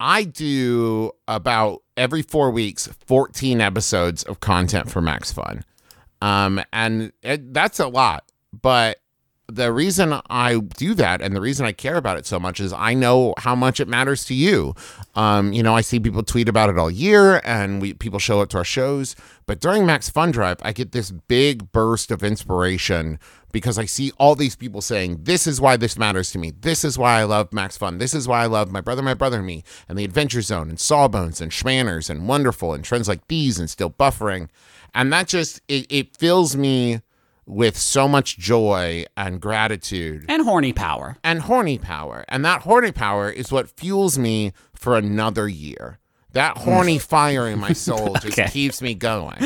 [0.00, 5.62] I do about every four weeks 14 episodes of content for Max Fun.
[6.22, 8.24] Um, and it, that's a lot,
[8.58, 8.98] but
[9.50, 12.72] the reason I do that and the reason I care about it so much is
[12.72, 14.74] I know how much it matters to you.
[15.14, 18.40] Um, you know, I see people tweet about it all year and we people show
[18.40, 19.16] up to our shows.
[19.46, 23.18] But during Max Fun Drive, I get this big burst of inspiration
[23.52, 26.52] because I see all these people saying, This is why this matters to me.
[26.52, 27.98] This is why I love Max Fun.
[27.98, 30.68] This is why I love My Brother, My Brother and Me, and The Adventure Zone,
[30.68, 34.48] and Sawbones, and Schmanners, and Wonderful, and trends like these, and Still Buffering.
[34.94, 37.00] And that just, it, it fills me
[37.50, 41.16] with so much joy and gratitude And horny power.
[41.24, 42.24] and horny power.
[42.28, 45.98] And that horny power is what fuels me for another year.
[46.32, 48.48] That horny fire in my soul just Okay.
[48.48, 49.38] keeps me going.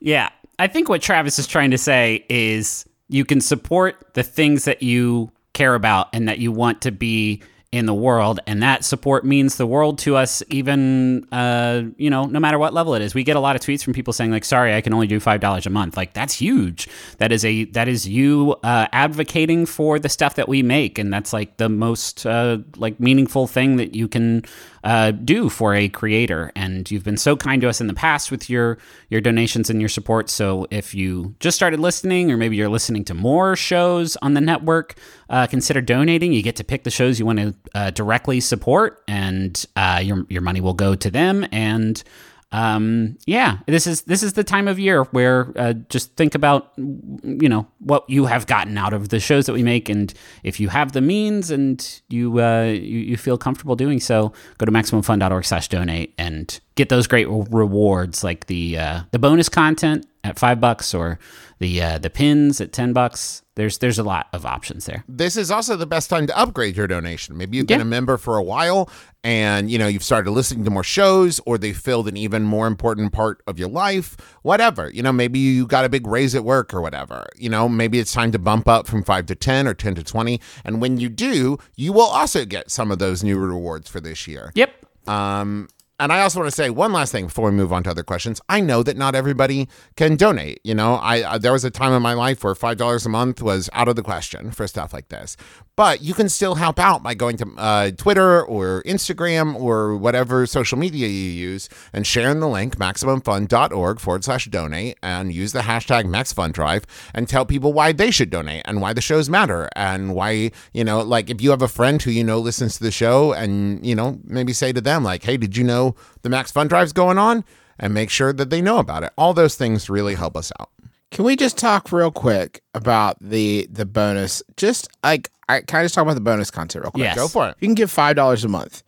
[0.00, 0.30] Yeah.
[0.58, 4.82] I think what Travis is trying to say is you can support the things that
[4.82, 7.42] you care about and that you want to be
[7.74, 12.24] in the world and that support means the world to us even uh you know
[12.24, 13.16] no matter what level it is.
[13.16, 15.18] We get a lot of tweets from people saying like sorry i can only do
[15.18, 15.96] five dollars a month.
[15.96, 16.88] Like that's huge.
[17.18, 21.12] That is a that is you uh advocating for the stuff that we make and
[21.12, 24.44] that's like the most uh like meaningful thing that you can
[24.84, 26.52] uh, do for a creator.
[26.54, 29.80] And you've been so kind to us in the past with your your donations and
[29.80, 30.30] your support.
[30.30, 34.40] So if you just started listening, or maybe you're listening to more shows on the
[34.40, 34.94] network,
[35.30, 36.32] uh, consider donating.
[36.32, 40.26] You get to pick the shows you want to uh, directly support, and uh, your
[40.28, 41.46] your money will go to them.
[41.50, 42.02] And
[42.52, 46.72] um, yeah, this is this is the time of year where uh, just think about
[46.76, 50.60] you know what you have gotten out of the shows that we make, and if
[50.60, 54.72] you have the means and you uh, you, you feel comfortable doing so, go to
[54.72, 60.94] maximumfun.org/donate and get those great rewards like the uh, the bonus content at five bucks
[60.94, 61.18] or
[61.58, 63.42] the uh, the pins at ten bucks.
[63.56, 65.04] There's there's a lot of options there.
[65.08, 67.36] This is also the best time to upgrade your donation.
[67.36, 67.82] Maybe you've been Yeah.
[67.82, 68.90] a member for a while
[69.22, 72.66] and you know you've started listening to more shows or they filled an even more
[72.66, 74.16] important part of your life.
[74.42, 74.90] Whatever.
[74.92, 77.26] You know, maybe you got a big raise at work or whatever.
[77.36, 80.02] You know, maybe it's time to bump up from 5 to 10 or 10 to
[80.02, 84.00] 20 and when you do, you will also get some of those new rewards for
[84.00, 84.50] this year.
[84.56, 84.72] Yep.
[85.06, 85.68] Um,
[86.00, 88.02] and I also want to say one last thing before we move on to other
[88.02, 88.40] questions.
[88.48, 90.60] I know that not everybody can donate.
[90.64, 93.08] You know, I uh, there was a time in my life where five dollars a
[93.08, 95.36] month was out of the question for stuff like this.
[95.76, 100.46] But you can still help out by going to uh, Twitter or Instagram or whatever
[100.46, 105.60] social media you use and sharing the link maximumfun.org forward slash donate and use the
[105.60, 110.14] hashtag MaxFunDrive and tell people why they should donate and why the shows matter and
[110.14, 112.92] why you know like if you have a friend who you know listens to the
[112.92, 115.83] show and you know maybe say to them like hey did you know
[116.22, 117.44] the Max Fun Drive's going on
[117.78, 120.70] and make sure that they know about it all those things really help us out
[121.10, 124.42] Can we just talk real quick about the the bonus?
[124.56, 127.02] Just like I can I just talk about the bonus content real quick?
[127.04, 127.16] Yes.
[127.16, 128.82] go for it You can give five dollars a month.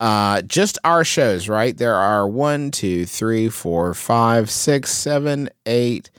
[0.00, 1.76] Uh, just our shows, right?
[1.76, 6.10] There are one, two, three, four, five, six, seven, eight,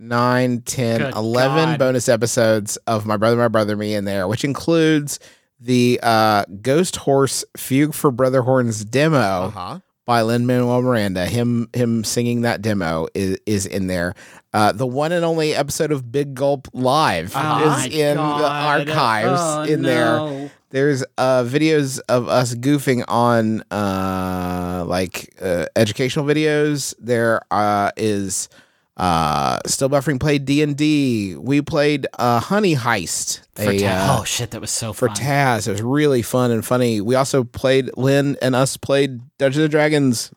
[0.00, 1.78] nine, ten, Good eleven God.
[1.78, 5.20] bonus episodes of My Brother, My Brother, Me in there, which includes
[5.60, 11.24] the uh, Ghost Horse Fugue for Brother Horns demo uh-huh by Lin Manuel Miranda.
[11.24, 14.14] Him him singing that demo is is in there.
[14.52, 19.70] Uh, the one and only episode of Big Gulp Live Oh is in the archives
[19.70, 20.50] in there.
[20.70, 26.92] There's uh, videos of us goofing on uh, like uh, educational videos.
[26.98, 28.48] There uh, is
[29.00, 31.34] uh, still buffering played D and D.
[31.34, 33.40] We played uh, Honey Heist.
[33.54, 34.08] For a, Taz.
[34.08, 35.16] uh, oh shit, that was so for fun.
[35.16, 35.66] Taz.
[35.66, 37.00] It was really fun and funny.
[37.00, 40.32] We also played Lynn and us played Dungeons and Dragons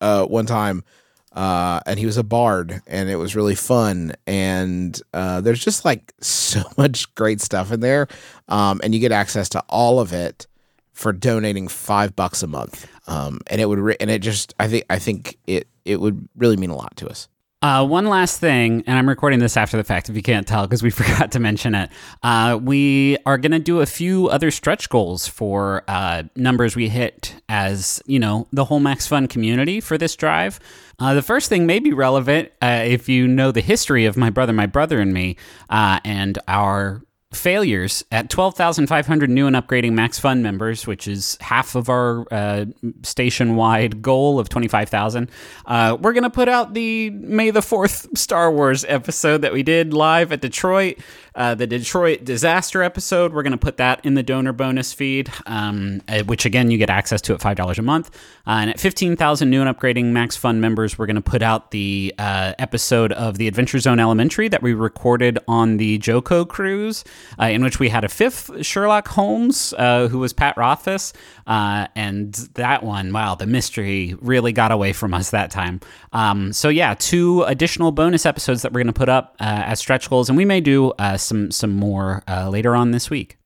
[0.00, 0.82] uh, one time.
[1.30, 4.14] Uh, and he was a bard, and it was really fun.
[4.26, 8.08] And uh, there's just like so much great stuff in there,
[8.48, 10.46] um, and you get access to all of it
[10.94, 12.88] for donating five bucks a month.
[13.06, 16.26] Um, and it would, re- and it just, I think, I think it, it would
[16.34, 17.28] really mean a lot to us.
[17.62, 20.66] Uh, one last thing, and I'm recording this after the fact if you can't tell
[20.66, 21.88] because we forgot to mention it.
[22.22, 26.90] Uh, we are going to do a few other stretch goals for uh, numbers we
[26.90, 30.60] hit as, you know, the whole Max Fun community for this drive.
[30.98, 34.28] Uh, the first thing may be relevant uh, if you know the history of My
[34.28, 35.36] Brother, My Brother, and Me
[35.70, 37.02] uh, and our
[37.36, 42.64] failures at 12,500 new and upgrading Max Fun members, which is half of our uh,
[43.02, 45.30] station wide goal of 25,000.
[45.66, 49.62] Uh, we're going to put out the May the 4th Star Wars episode that we
[49.62, 50.98] did live at Detroit.
[51.36, 55.30] Uh, the Detroit disaster episode, we're going to put that in the donor bonus feed,
[55.44, 58.10] um, uh, which again, you get access to at $5 a month.
[58.46, 61.72] Uh, and at 15,000 new and upgrading Max Fun members, we're going to put out
[61.72, 67.04] the uh, episode of the Adventure Zone Elementary that we recorded on the JoCo cruise.
[67.40, 71.12] Uh, in which we had a fifth Sherlock Holmes, uh, who was Pat Rothfuss.
[71.46, 75.80] Uh, and that one, wow, the mystery really got away from us that time.
[76.12, 79.78] Um, so yeah, two additional bonus episodes that we're going to put up uh, as
[79.78, 83.38] stretch goals, and we may do uh, some some more uh, later on this week.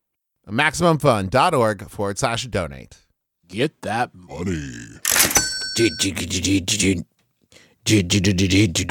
[0.48, 2.96] MaximumFun.org forward slash donate.
[3.48, 4.70] Get that money.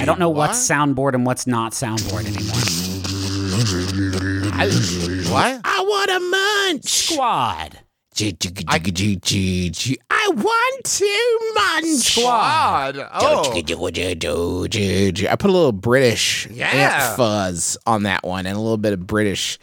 [0.01, 4.38] I don't know what's soundboard and what's not soundboard anymore.
[4.67, 5.61] What?
[5.63, 6.89] I want a munch.
[6.89, 7.79] Squad.
[10.09, 11.97] I want to munch.
[12.03, 12.97] Squad.
[13.13, 13.43] Oh.
[15.29, 16.67] I put a little British Yeah.
[16.69, 19.57] ant fuzz on that one and a little bit of British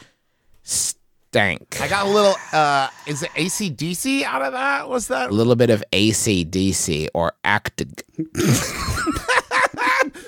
[0.63, 1.79] stank.
[1.81, 4.89] I got a little, uh, is it ACDC out of that?
[4.89, 5.29] Was that?
[5.29, 8.01] A little bit of ACDC or Actig.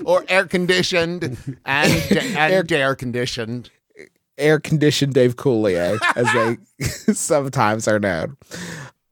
[0.05, 1.23] Or air conditioned
[1.65, 3.71] and, and air conditioned.
[4.39, 6.27] Air conditioned Dave Coulier, as
[6.79, 8.37] they sometimes are known.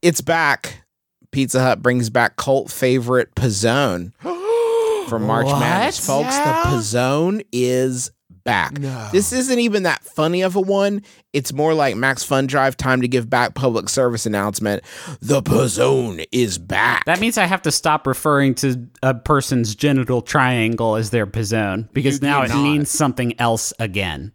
[0.01, 0.83] It's back.
[1.31, 4.13] Pizza Hut brings back cult favorite P'Zone
[5.09, 5.59] for March What?
[5.59, 6.05] Madness.
[6.05, 6.63] Folks, Yeah?
[6.63, 8.11] the P'Zone is
[8.43, 8.79] back.
[8.79, 9.09] No.
[9.11, 11.01] This isn't even that funny of a one.
[11.33, 14.83] It's more like Max Fun Drive time to give back public service announcement.
[15.19, 17.03] The P'Zone is back.
[17.05, 21.91] That means I have to stop referring to a person's genital triangle as their P'Zone
[21.91, 24.31] because You now it means something else again.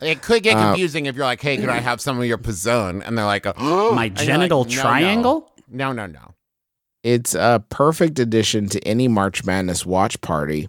[0.00, 2.38] It could get Uh, confusing if you're like, hey, could I have some of your
[2.38, 3.02] P'Zone?
[3.06, 4.82] And they're like, oh, My genital like, no, no.
[4.82, 5.52] triangle?
[5.68, 6.34] No, no, no.
[7.02, 10.68] It's a perfect addition to any March Madness watch party.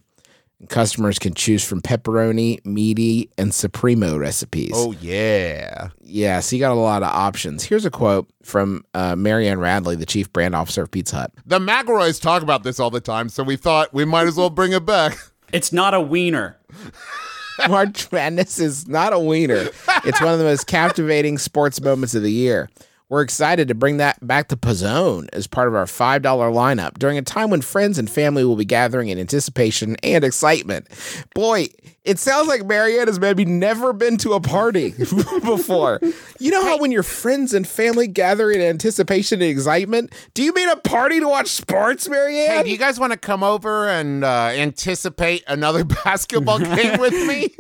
[0.68, 4.72] Customers can choose from pepperoni, meaty, and supremo recipes.
[4.76, 5.90] Oh, yeah.
[6.02, 7.64] Yeah, so you got a lot of options.
[7.64, 11.32] Here's a quote from uh, Marianne Radley, the chief brand officer of Pizza Hut.
[11.46, 14.50] The McElroys talk about this all the time, so we thought we might as well
[14.50, 15.18] bring it back.
[15.54, 16.58] It's not a wiener.
[17.70, 19.70] March Madness is not a wiener.
[20.06, 22.70] It's one of the most captivating sports moments of the year.
[23.10, 27.18] We're excited to bring that back to P'Zone as part of our $5 lineup during
[27.18, 30.88] a time when friends and family will be gathering in anticipation and excitement.
[31.34, 31.70] Boy,
[32.04, 34.92] it sounds like Marianne has maybe never been to a party
[35.44, 36.00] before.
[36.40, 40.14] You know how when your friends and family gather in anticipation and excitement?
[40.36, 42.58] Do you mean a party to watch sports, Marianne?
[42.58, 47.14] Hey, do you guys want to come over and uh, anticipate another basketball game with
[47.14, 47.56] me?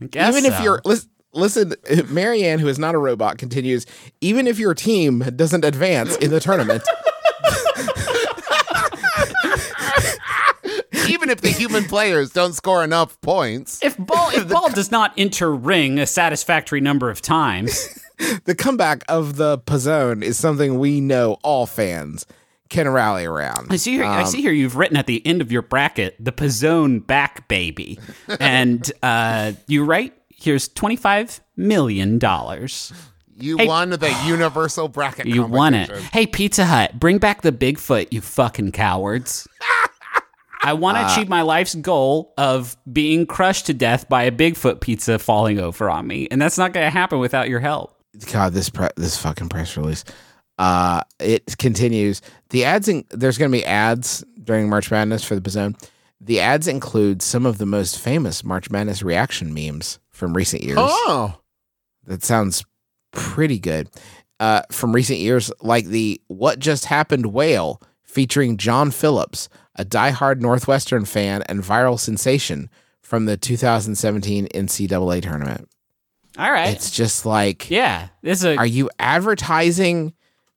[0.10, 1.74] Guess even if you're listen, listen
[2.08, 3.86] marianne who is not a robot continues
[4.20, 6.82] even if your team doesn't advance in the tournament
[11.08, 13.82] Even if the human players don't score enough points.
[13.82, 17.98] If ball if ball does not enter ring a satisfactory number of times,
[18.44, 22.26] the comeback of the P'Zone is something we know all fans
[22.68, 24.04] can rally around I see here.
[24.04, 27.98] I see here you've written at the end of your bracket the P'Zone back baby,
[28.40, 32.92] and uh, you write here's twenty five million dollars.
[33.38, 33.66] You Hey.
[33.66, 35.90] won the universal bracket You won it.
[35.90, 39.46] Hey, Pizza Hut, bring back the Bigfoot, you fucking cowards.
[40.62, 44.80] I want to achieve my life's goal of being crushed to death by a Bigfoot
[44.80, 47.94] pizza falling over on me, and that's not going to happen without your help.
[48.32, 50.02] god this pre- this fucking press release
[50.58, 55.34] uh it continues the ads in- there's going to be ads during march madness for
[55.34, 55.78] the P'Zone
[56.18, 60.78] the ads include some of the most famous march madness reaction memes from recent years
[60.80, 61.34] Oh.
[62.06, 62.64] That sounds
[63.12, 63.88] pretty good.
[64.38, 70.40] Uh, from recent years, like the What Just Happened whale featuring John Phillips, a diehard
[70.40, 72.70] Northwestern fan and viral sensation
[73.02, 75.68] from the 2017 NCAA tournament.
[76.38, 76.74] All right.
[76.74, 78.08] It's just like, yeah.
[78.22, 80.12] This is a are you advertising?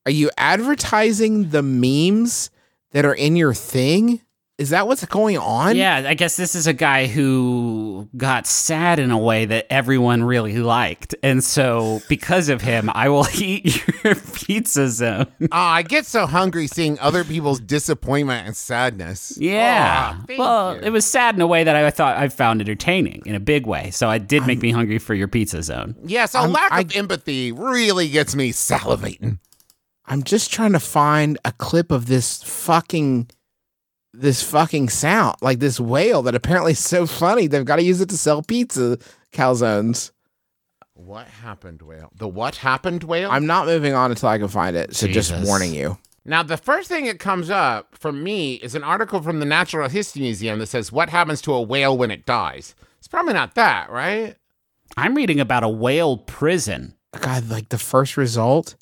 [0.06, 2.50] Are you advertising the memes
[2.92, 4.22] that are in your thing?
[4.60, 5.78] Is that what's going on?
[5.78, 10.22] Yeah, I guess this is a guy who got sad in a way that everyone
[10.22, 11.16] really liked.
[11.24, 15.28] And so, because of him, I will eat your pizza zone.
[15.44, 19.38] Oh, ah, I get so hungry seeing other people's disappointment and sadness.
[19.40, 20.18] Yeah.
[20.20, 20.82] Aw, thank well, you.
[20.82, 23.66] it was sad in a way that I thought I found entertaining in a big
[23.66, 23.92] way.
[23.92, 25.96] So, it did make me hungry for your pizza zone.
[26.04, 29.40] Yeah, so I'm- lack I- of empathy really gets me salivating.
[30.06, 33.30] I'm just trying to find a clip of this fucking
[34.14, 38.02] this fucking sound, like this whale that apparently is so funny they've got to use
[38.02, 38.98] it to sell pizza
[39.32, 40.12] calzones.
[40.94, 42.12] What happened, whale?
[42.16, 43.32] The what happened, whale?
[43.32, 44.96] I'm not moving on until I can find it.
[44.96, 45.98] So just warning you.
[46.26, 49.88] Now, the first thing that comes up for me is an article from the Natural
[49.90, 52.76] History Museum that says, What happens to a whale when it dies?
[52.98, 54.36] It's probably not that, right?
[54.98, 56.96] I'm reading about a whale prison.
[57.20, 58.76] God, like the first result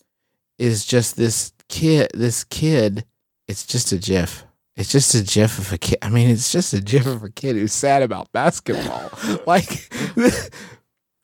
[0.58, 2.10] is just this kid.
[2.14, 3.06] This kid.
[3.48, 4.44] It's just a GIF.
[4.78, 5.98] It's just a GIF of a kid.
[6.02, 9.12] I mean, it's just a GIF of a kid who's sad about basketball.
[9.48, 9.90] like,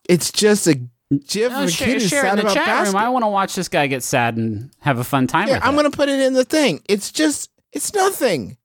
[0.09, 0.81] it's just a
[1.19, 2.95] Gif Oh, of a share, kid who's share sad in the about chat room.
[2.95, 5.75] I want to watch this guy get sad and have a fun time Yeah, I'm
[5.75, 6.81] gonna put it in the thing.
[6.89, 8.57] It's just, it's nothing.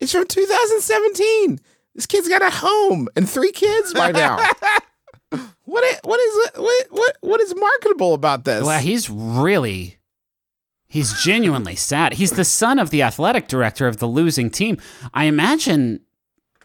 [0.00, 1.60] It's from 2017.
[1.94, 4.36] This kid's got a home and three kids by now.
[5.64, 6.00] what?
[6.04, 6.86] What is what?
[6.90, 7.16] What?
[7.20, 8.64] What is marketable about this?
[8.64, 9.98] Well, he's really,
[10.94, 12.14] he's genuinely sad.
[12.14, 14.78] He's the son of the athletic director of the losing team.
[15.12, 16.00] I imagine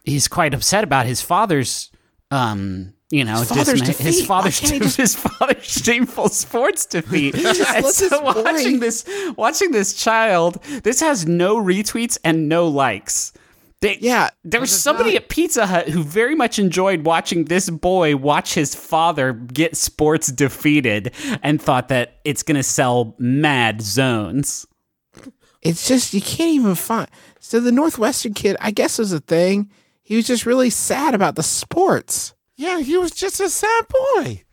[0.04, 1.92] he's quite upset about his father's,
[2.30, 4.06] um, you know, His father's disma- defeat.
[4.06, 7.34] his father's just- his father's shameful sports defeat.
[7.76, 9.04] and so watching this,
[9.36, 13.34] watching this child, this has no retweets and no likes.
[13.82, 18.18] They, yeah, there was somebody at Pizza Hut who very much enjoyed watching this boy
[18.18, 24.68] watch his father get sports defeated and thought that it's going to sell mad zones.
[25.62, 27.08] it's just you can't even find.
[27.40, 29.70] So the Northwestern kid, I guess, was a thing.
[30.04, 32.34] He was just really sad about the sports.
[32.58, 34.44] Yeah, he was just a sad boy.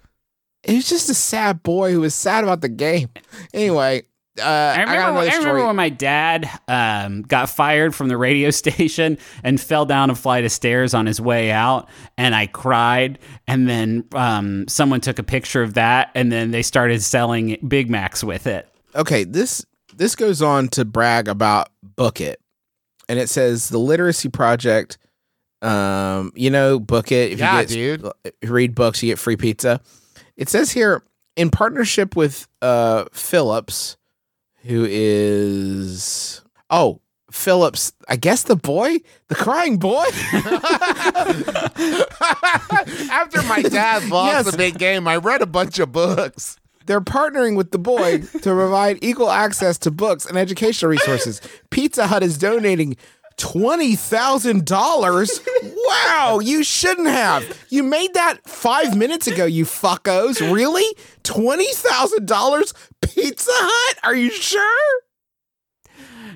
[0.62, 3.08] He was just a sad boy who was sad about the game.
[3.52, 4.02] Anyway,
[4.38, 5.66] uh, I I, got remember, I remember story.
[5.66, 10.44] when my dad um, got fired from the radio station and fell down a flight
[10.44, 13.18] of stairs on his way out, and I cried.
[13.46, 17.88] And then um, someone took a picture of that, and then they started selling Big
[17.90, 18.68] Macs with it.
[18.94, 19.64] okay, this
[19.94, 22.40] this goes on to brag about Book It,
[23.08, 24.98] and it says the literacy project.
[25.62, 27.32] Um, you know, Book It.
[27.32, 28.12] If Yeah, you get, dude.
[28.24, 29.80] if you read books, you get free pizza.
[30.36, 31.02] It says here
[31.34, 33.96] in partnership with uh Phillips,
[34.66, 37.00] who is oh
[37.30, 38.98] Phillips, I guess the boy,
[39.28, 40.04] the crying boy.
[43.10, 44.50] After my dad lost Yes.
[44.50, 46.56] the big game, I read a bunch of books.
[46.86, 51.40] They're partnering with the boy to provide equal access to books and educational resources.
[51.70, 52.96] Pizza Hut is donating
[53.36, 55.40] twenty thousand dollars.
[55.62, 57.44] Wow, you shouldn't have.
[57.68, 60.40] You made that five minutes ago, you fuckos.
[60.52, 60.84] Really?
[61.22, 62.72] Twenty thousand dollars?
[63.00, 63.98] Pizza Hut?
[64.04, 65.00] Are you sure?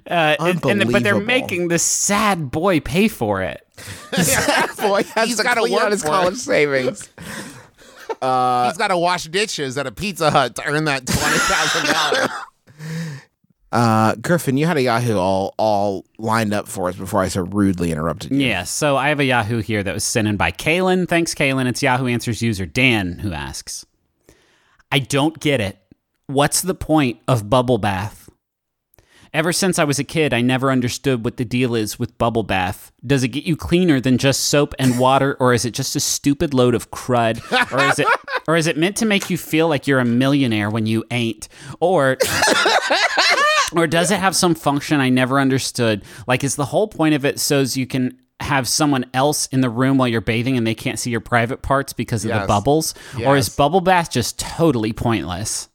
[0.08, 3.66] Uh, and- and- but they're making the sad boy pay for it.
[4.12, 6.10] that boy has gotta clean work out his for it.
[6.10, 7.08] college savings.
[8.08, 12.30] He's got to wash dishes at a Pizza Hut to earn that twenty thousand dollars.
[13.72, 17.42] Uh, Griffin, you had a Yahoo all all lined up for us before I so
[17.42, 18.38] rudely interrupted you.
[18.38, 21.08] Yeah, so I have a Yahoo here that was sent in by Kalen.
[21.08, 21.66] Thanks, Kalen.
[21.66, 23.86] It's Yahoo Answers user Dan who asks
[24.90, 25.78] I don't get it.
[26.26, 28.28] What's the point of bubble bath?
[29.32, 32.42] Ever since I was a kid, I never understood what the deal is with bubble
[32.42, 32.90] bath.
[33.06, 36.00] Does it get you cleaner than just soap and water, or is it just a
[36.00, 37.40] stupid load of crud?
[37.72, 38.08] Or is it
[38.48, 41.48] or is it meant to make you feel like you're a millionaire when you ain't?
[41.78, 42.16] Or
[43.74, 46.02] or does it have some function I never understood?
[46.26, 49.60] Like, is the whole point of it so as you can have someone else in
[49.60, 52.36] the room while you're bathing and they can't see your private parts because of the
[52.38, 52.46] Yes.
[52.46, 52.94] bubbles?
[53.24, 55.68] Or is bubble bath just totally pointless?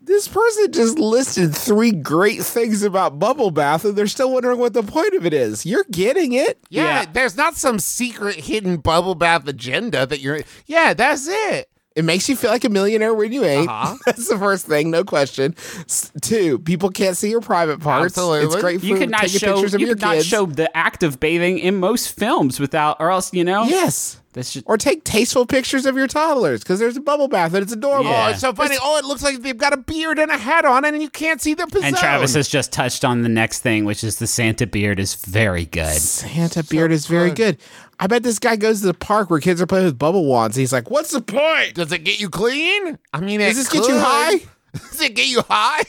[0.00, 4.72] This person just listed three great things about bubble bath, and they're still wondering what
[4.72, 5.66] the point of it is.
[5.66, 6.58] You're getting it.
[6.70, 7.04] Yeah, Yeah.
[7.12, 10.40] there's not some secret hidden bubble bath agenda that you're.
[10.64, 11.68] Yeah, that's it.
[11.98, 13.68] It makes you feel like a millionaire when you ain't.
[13.68, 13.96] Uh-huh.
[14.06, 15.56] That's the first thing, no question.
[15.88, 18.16] S- two, people can't see your private parts.
[18.16, 18.46] Absolutely.
[18.46, 20.26] It's great for You could not show pictures of you your could not kids.
[20.26, 23.64] show the act of bathing in most films without, or else you know.
[23.64, 24.20] yes.
[24.34, 27.62] That's just Or take tasteful pictures of your toddlers because there's a bubble bath and
[27.62, 28.10] it's adorable.
[28.10, 28.26] Yeah.
[28.26, 28.76] Oh, it's so funny.
[28.80, 31.40] Oh, it looks like they've got a beard and a hat on, and you can't
[31.40, 31.88] see their position.
[31.88, 35.14] and Travis has just touched on the next thing, which is the Santa beard is
[35.16, 35.96] very good.
[35.96, 37.56] Santa beard is very good.
[38.00, 40.56] I bet this guy goes to the park where kids are playing with bubble wands.
[40.56, 41.74] He's like, "What's the point?
[41.74, 42.98] Does it get you clean?
[43.12, 44.40] I mean, Does it this get you high?
[44.72, 45.82] Does it get you high?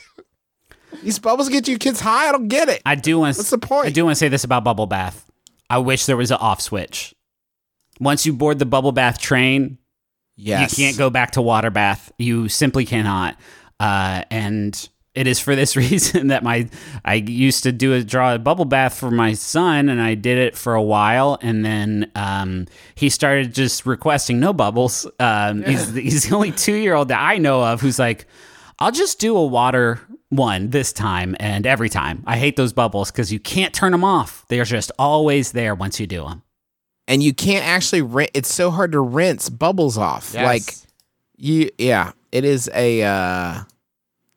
[1.04, 2.30] These bubbles get you kids high?
[2.30, 3.38] I don't get it." I do want.
[3.38, 3.88] What's the point?
[3.88, 5.30] I do want to say this about bubble bath.
[5.70, 7.14] I wish there was an off switch.
[8.00, 9.78] Once you board the bubble bath train,
[10.36, 12.12] Yes, you can't go back to water bath.
[12.18, 13.38] You simply cannot.
[13.80, 16.70] Uh, and it is for this reason that my
[17.04, 20.38] I used to do a draw a bubble bath for my son, and I did
[20.38, 25.06] it for a while, and then um, he started just requesting no bubbles.
[25.20, 28.28] Um, he's, he's the only two year old that I know of who's like,
[28.80, 30.00] I'll just do a water
[30.30, 32.24] one this time and every time.
[32.28, 34.46] I hate those bubbles because you can't turn them off.
[34.48, 36.44] They are just always there once you do them.
[37.08, 40.46] and you can't actually rin- it's so hard to rinse bubbles off Yes.
[40.46, 40.76] like
[41.36, 43.64] you yeah it is a uh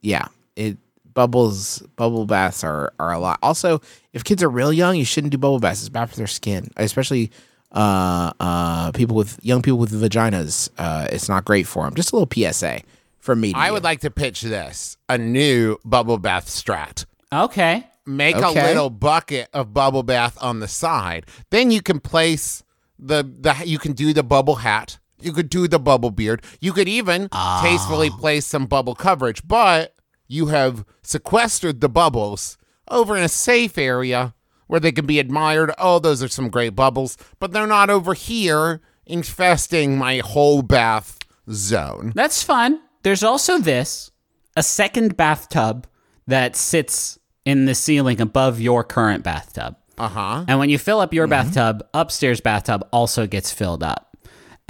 [0.01, 0.79] yeah it
[1.15, 3.81] bubbles bubble baths are are a lot also
[4.15, 6.69] if kids are real young you shouldn't do bubble baths it's bad for their skin
[6.79, 7.31] especially
[7.73, 12.13] uh uh people with young people with vaginas uh it's not great for them just
[12.13, 12.81] a little psa
[13.19, 13.73] from me to I you.
[13.75, 17.05] would like to pitch this a new bubble bath strat.
[17.33, 17.87] Okay.
[18.05, 18.61] Make Okay.
[18.61, 21.27] a little bucket of bubble bath on the side.
[21.51, 22.65] Then you can place
[22.99, 26.43] the the you can do the bubble hat You could do the bubble beard.
[26.61, 27.29] You could even
[27.63, 29.95] tastefully place some bubble coverage, but
[30.33, 32.57] you have sequestered the bubbles
[32.89, 34.35] over in a safe area
[34.67, 35.73] where they can be admired.
[35.79, 41.19] Oh, those are some great bubbles, but they're not over here infesting my whole bath
[41.51, 42.13] zone.
[42.15, 42.81] That's fun.
[43.03, 44.11] There's also this
[44.57, 45.87] a second bathtub
[46.27, 49.77] that sits in the ceiling above your current bathtub.
[49.99, 50.45] Uh huh.
[50.49, 54.12] And when you fill up your bathtub, upstairs bathtub also gets filled up.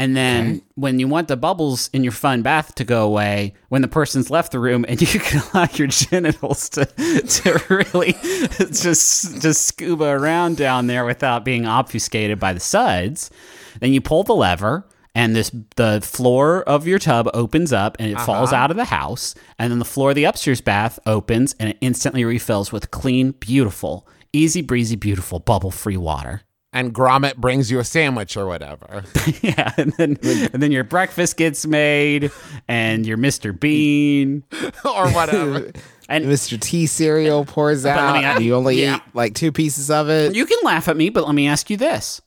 [0.02, 3.82] And then when you want the bubbles in your fun bath to go away, when
[3.82, 8.12] the person's left the room and you can allow your genitals to, to really
[8.72, 13.30] just just scuba around down there without being obfuscated by the suds,
[13.78, 18.10] then you pull the lever and this the floor of your tub opens up and
[18.10, 18.26] it uh-huh.
[18.26, 19.36] falls out of the house.
[19.56, 23.30] And then the floor of the upstairs bath opens and it instantly refills with clean
[23.30, 26.42] beautiful easy breezy beautiful bubble free water
[26.74, 29.04] And Gromit brings you a sandwich or whatever.
[29.42, 32.30] yeah and then and then your breakfast gets made
[32.66, 34.42] and your mr bean
[34.84, 35.70] or whatever.
[36.08, 36.58] and Mr.
[36.60, 38.14] T cereal pours out.
[38.16, 38.96] me- and you only yeah.
[38.96, 40.34] eat like two pieces of it.
[40.34, 42.20] you can laugh at me but let me ask you this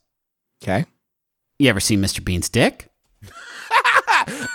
[0.62, 0.86] Okay.
[1.58, 2.88] you ever seen mr bean's dick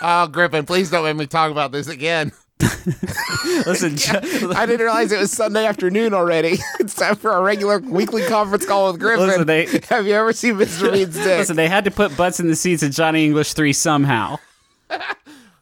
[0.04, 2.32] Oh, Griffin, please don't make me talk about this again.
[3.66, 3.93] listen
[4.55, 6.57] I didn't realize it was Sunday afternoon already.
[6.80, 9.28] it's time for our regular weekly conference call with Griffin.
[9.28, 10.91] Listen, they- Have you ever seen Mr.
[10.91, 11.26] Bean's dick?
[11.39, 14.38] listen they had to put butts in the seats of johnny english 3 somehow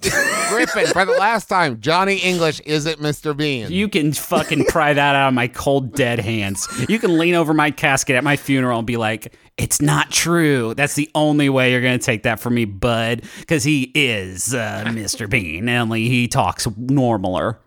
[0.02, 3.36] Griffin, for the last time, Johnny English isn't Mr.
[3.36, 3.72] Bean.
[3.72, 6.68] You can fucking pry that out of my cold, dead hands.
[6.88, 10.74] You can lean over my casket at my funeral and be like, it's not true.
[10.74, 13.24] That's the only way you're going to take that from me, bud.
[13.39, 15.30] Because he is uh, Mr.
[15.30, 17.58] Bean, only he talks normaler.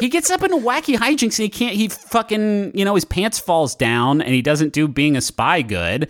[0.00, 3.38] he gets up into wacky hijinks and he can't, he fucking, you know, his pants
[3.38, 6.08] falls down and he doesn't do being a spy good.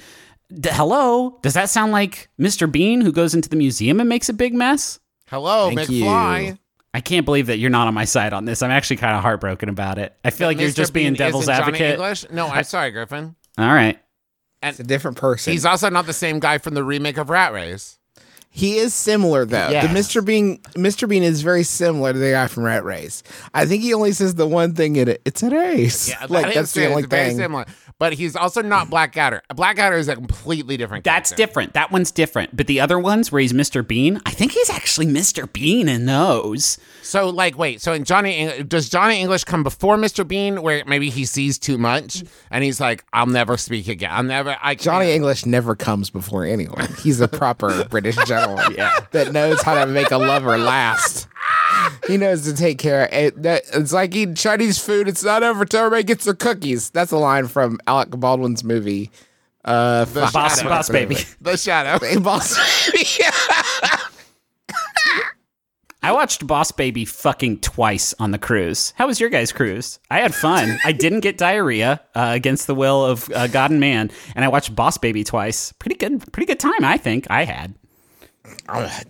[0.58, 1.38] D- hello?
[1.42, 2.70] Does that sound like Mr.
[2.70, 4.98] Bean who goes into the museum and makes a big mess?
[5.28, 6.46] Hello, Thank McFly.
[6.48, 6.58] you.
[6.92, 8.62] I can't believe that you're not on my side on this.
[8.62, 10.12] I'm actually kind of heartbroken about it.
[10.24, 10.74] I feel like you're Mr.
[10.76, 11.92] just being devil's isn't advocate.
[11.92, 12.26] English?
[12.32, 13.36] No, I'm sorry, Griffin.
[13.56, 13.96] All right.
[14.60, 15.52] It's a different person.
[15.52, 17.99] He's also not the same guy from the remake of Rat Race.
[18.52, 19.68] He is similar though.
[19.70, 19.86] Yes.
[19.86, 20.24] The Mr.
[20.24, 21.08] Bean Mr.
[21.08, 23.22] Bean is very similar to the guy from Rat Race.
[23.54, 25.22] I think he only says the one thing in it.
[25.24, 26.08] It's a race.
[26.08, 26.90] Yeah, like that that's is the true.
[26.90, 27.66] only It's very similar.
[28.00, 29.42] But he's also not Blackadder.
[29.54, 31.04] Blackadder is a completely different.
[31.04, 31.46] That's character.
[31.46, 31.72] different.
[31.74, 32.56] That one's different.
[32.56, 33.86] But the other ones where he's Mr.
[33.86, 35.50] Bean, I think he's actually Mr.
[35.52, 36.78] Bean in those.
[37.02, 37.80] So, like, wait.
[37.80, 40.26] So, in Johnny, Eng- does Johnny English come before Mr.
[40.26, 44.10] Bean, where maybe he sees too much and he's like, "I'll never speak again.
[44.12, 46.88] I'll never." I Johnny can't." English never comes before anyone.
[47.02, 48.92] He's a proper British gentleman yeah.
[49.12, 51.26] that knows how to make a lover last.
[52.06, 53.34] He knows to take care of it.
[53.74, 55.08] It's like eating Chinese food.
[55.08, 56.90] It's not over till everybody gets their cookies.
[56.90, 59.10] That's a line from Alec Baldwin's movie.
[59.64, 61.16] Uh, fuck, Boss, boss baby.
[61.40, 61.98] the shadow.
[62.20, 62.56] Boss
[62.92, 63.04] baby.
[66.02, 68.94] I watched Boss Baby fucking twice on the cruise.
[68.96, 69.98] How was your guys' cruise?
[70.10, 70.78] I had fun.
[70.84, 74.48] I didn't get diarrhea uh, against the will of uh, God and man, and I
[74.48, 75.72] watched Boss Baby twice.
[75.72, 76.84] Pretty good, pretty good time.
[76.84, 77.74] I think I had.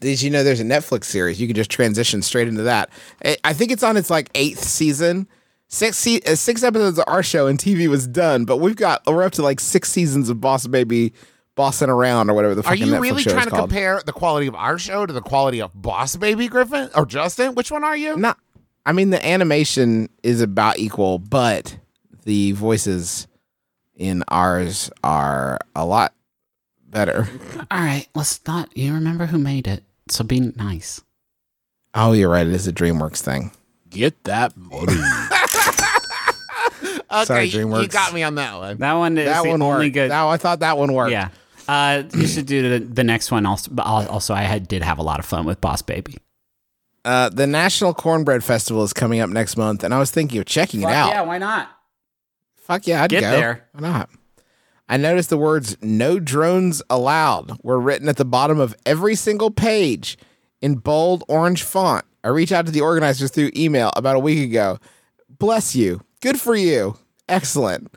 [0.01, 1.41] Did you know there's a Netflix series?
[1.41, 2.91] You can just transition straight into that.
[3.25, 5.29] I- I think it's on its like eighth season.
[5.69, 9.03] Six se- uh, six episodes of our show and TV was done, but we've got
[9.07, 11.13] we're up to like six seasons of Boss Baby
[11.55, 12.73] bossing around or whatever the fuck.
[12.73, 13.69] Are you Netflix really show trying to called.
[13.71, 17.55] compare the quality of our show to the quality of Boss Baby Griffin or Justin?
[17.55, 18.17] Which one are you?
[18.17, 18.39] Not,
[18.87, 21.77] I mean the animation is about equal, but
[22.25, 23.27] the voices
[23.97, 26.15] in ours are a lot
[26.89, 27.29] better.
[27.71, 28.77] All right, let's not.
[28.77, 31.03] You remember who made it, so be nice.
[31.95, 32.47] Oh, you're right.
[32.47, 33.51] It is a DreamWorks thing.
[33.91, 34.95] Get that money.
[37.11, 38.79] Okay, Sorry, you- You got me on that one.
[38.79, 39.95] That one is that one only worked.
[39.95, 40.09] good.
[40.11, 41.11] Now I thought that one worked.
[41.13, 41.29] Yeah.
[41.69, 43.71] Uh, you should do the, the next one also.
[43.73, 46.17] But also, I had, did have a lot of fun with Boss Baby.
[47.05, 50.47] Uh, the National Cornbread Festival is coming up next month, and I was thinking of
[50.47, 51.11] checking it out.
[51.11, 51.69] yeah, why not?
[52.57, 53.31] Fuck yeah, I'd Get go.
[53.31, 53.69] there.
[53.73, 54.11] Why not?
[54.89, 59.51] I noticed the words "No drones allowed" were written at the bottom of every single
[59.51, 60.19] page
[60.61, 62.05] in bold orange font.
[62.25, 64.79] I reached out to the organizers through email about a week ago.
[65.29, 66.03] Bless you.
[66.21, 66.97] Good for you.
[67.29, 67.93] Excellent.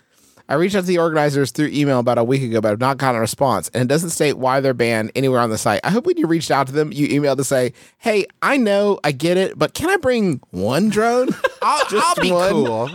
[0.50, 2.98] I reached out to the organizers through email about a week ago, but I've not
[2.98, 5.80] gotten a response, and it doesn't state why they're banned anywhere on the site.
[5.86, 9.00] I hope when you reached out to them, you emailed to say, "Hey, I know,
[9.06, 11.30] I get it, but can I bring one drone?
[11.62, 12.52] I'll, Just I'll be one.
[12.52, 12.90] cool.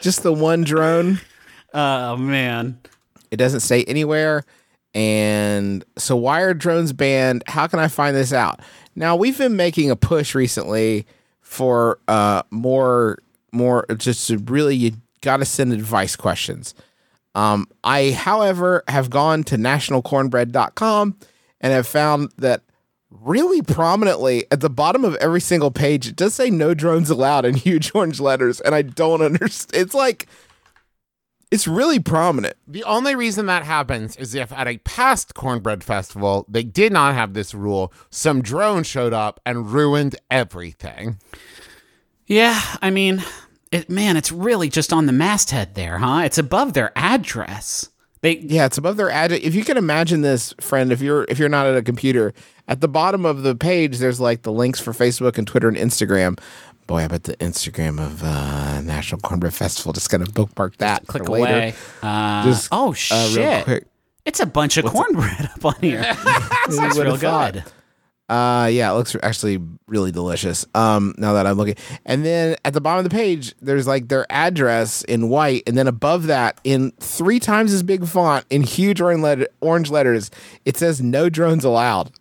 [0.00, 1.20] Just the one drone."
[1.74, 2.80] Oh man.
[3.30, 4.44] It doesn't state anywhere.
[4.94, 7.44] And so, why are drones banned?
[7.46, 8.60] How can I find this out?
[8.96, 11.06] Now, we've been making a push recently
[11.42, 13.18] for uh, more,
[13.52, 16.74] more just really, you got to send advice questions.
[17.34, 21.16] Um, I, however, have gone to nationalcornbread.com
[21.60, 22.62] and have found that
[23.10, 27.44] really prominently at the bottom of every single page it does say no drones allowed
[27.44, 29.82] in huge orange letters and I don't understand.
[29.82, 30.26] It's like
[31.50, 32.56] it's really prominent.
[32.66, 37.14] The only reason that happens is if at a past cornbread festival they did not
[37.14, 41.18] have this rule, some drone showed up and ruined everything.
[42.28, 43.24] Yeah, I mean,
[43.72, 46.22] it, man, it's really just on the masthead there, huh?
[46.24, 47.88] It's above their address.
[48.20, 49.40] They Yeah, it's above their address.
[49.42, 52.34] If you can imagine this, friend, if you're if you're not at a computer,
[52.66, 55.76] at the bottom of the page there's like the links for Facebook and Twitter and
[55.76, 56.38] Instagram.
[56.86, 61.06] Boy, I bet the Instagram of uh, National Cornbread Festival just gonna bookmark that.
[61.06, 61.52] click for later.
[61.54, 61.74] away.
[62.02, 63.64] Uh, Just, oh Uh, shit!
[63.64, 63.86] quick.
[64.24, 66.00] It's a bunch of cornbread up on here.
[66.24, 67.72] That's real thought?
[68.28, 68.34] Good.
[68.34, 70.66] Uh, yeah, it looks actually really delicious.
[70.74, 74.08] Um, now that I'm looking, and then at the bottom of the page, there's like
[74.08, 78.62] their address in white, and then above that, in three times as big font in
[78.62, 80.30] huge orange, letter, orange letters,
[80.64, 82.12] it says "No drones allowed."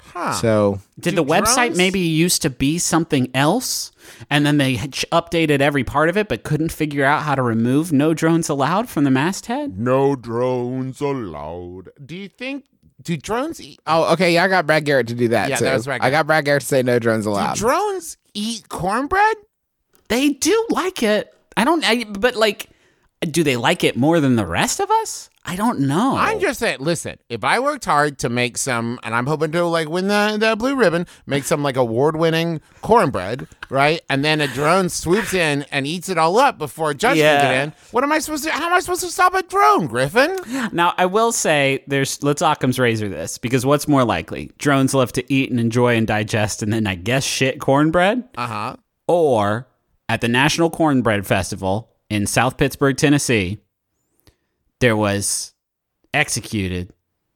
[0.00, 0.32] Huh.
[0.34, 3.90] So Did Do the website maybe used to be something else,
[4.30, 7.92] and then they updated every part of it, but couldn't figure out how to remove
[7.92, 9.78] "No drones allowed" from the masthead?
[9.78, 11.90] no drones allowed.
[12.04, 12.66] Do you think
[13.06, 14.34] do drones eat Oh, okay.
[14.34, 15.48] Yeah, I got Brad Garrett to do that.
[15.48, 15.64] Yeah, too.
[15.64, 16.14] that was Brad Garrett.
[16.14, 17.54] I got Brad Garrett to say no drones allowed.
[17.54, 19.36] do drones eat cornbread?
[20.08, 21.32] They do like it.
[21.56, 21.84] I don't.
[21.88, 22.68] I, but like,
[23.22, 25.30] do they like it more than the rest of us?
[25.48, 26.16] I don't know.
[26.16, 29.64] I'm just saying, listen, if I worked hard to make some, and I'm hoping to
[29.64, 34.00] like win the, the blue ribbon, make some like award winning cornbread, right?
[34.10, 37.40] And then a drone swoops in and eats it all up before a judge Yeah.
[37.40, 37.72] can get in.
[37.92, 40.36] What am I supposed to, how am I supposed to stop a drone, Griffin?
[40.72, 44.50] Now, I will say there's let's Occam's razor this because what's more likely?
[44.58, 48.28] Drones love to eat and enjoy and digest and then I guess shit cornbread?
[48.36, 48.76] Uh huh.
[49.06, 49.68] Or
[50.08, 53.58] at the National Cornbread Festival in South Pittsburg, Tennessee,
[54.80, 55.54] there was
[56.12, 56.92] executed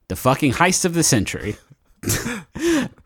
[0.09, 1.57] the fucking heist of the century.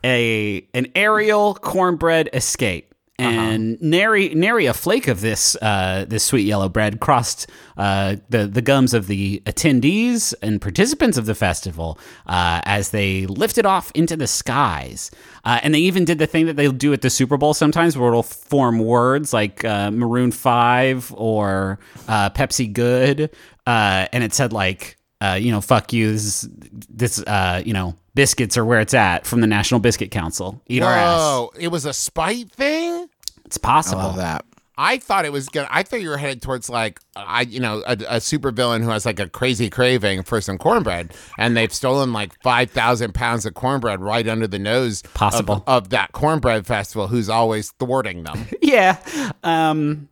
[0.05, 2.91] a an aerial cornbread escape.
[3.17, 8.49] And nary nary a flake of this uh, this sweet yellow bread crossed uh, the
[8.49, 13.93] the gums of the attendees and participants of the festival uh, as they lifted off
[13.95, 15.13] into the skies.
[15.45, 17.97] Uh, and they even did the thing that they'll do at the Super Bowl sometimes,
[17.97, 21.79] where it'll form words like uh, Maroon Five or
[22.09, 23.31] uh, Pepsi Good,
[23.67, 26.13] uh, and it said like uh, you know, fuck you.
[26.13, 26.49] This, is-
[26.91, 30.61] this uh, you know, biscuits are where it's at from the National Biscuit Council.
[30.69, 31.19] Eat our ass.
[31.19, 33.09] Whoa, it was a spite thing?
[33.47, 34.03] It's I possible.
[34.03, 34.45] love that.
[34.77, 35.69] I thought it was gonna.
[35.71, 38.91] I thought you were headed towards like I, you know, a, a super villain who
[38.91, 43.47] has like a crazy craving for some cornbread, and they've stolen like five thousand pounds
[43.47, 45.63] of cornbread right under the nose of- Possible.
[45.69, 48.47] of, that cornbread festival, who's always thwarting them.
[48.63, 48.99] yeah.
[49.45, 50.09] Um,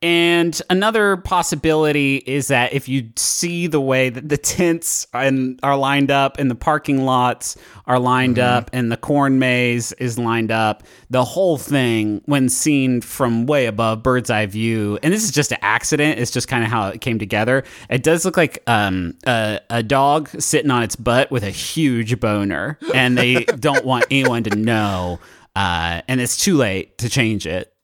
[0.00, 5.76] and another possibility is that if you see the way that the tents and are
[5.76, 10.52] lined up and the parking lots are lined up and the corn maze is lined
[10.52, 15.32] up, the whole thing, when seen from way above bird's eye view, and this is
[15.32, 17.64] just an accident, it's just kind of how it came together.
[17.90, 22.20] It does look like um, a, a dog sitting on its butt with a huge
[22.20, 25.18] boner, and they don't want anyone to know.
[25.56, 27.74] Uh, and it's too late to change it.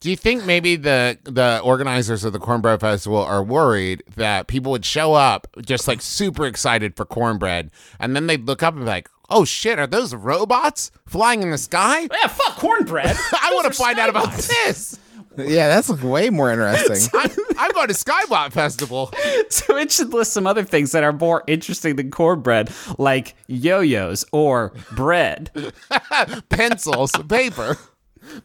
[0.00, 4.72] Do you think maybe the the organizers of the cornbread festival are worried that people
[4.72, 8.84] would show up just like super excited for cornbread, and then they'd look up and
[8.84, 13.14] be like, "Oh shit, are those robots flying in the sky?" Yeah, fuck cornbread.
[13.32, 14.98] I want to find out about this.
[15.36, 17.10] Yeah, that's way more interesting.
[17.20, 19.12] I'm, I'm going to Skybot Festival.
[19.50, 24.24] so it should list some other things that are more interesting than cornbread, like yo-yos
[24.32, 25.50] or bread.
[26.48, 27.76] pencils, paper.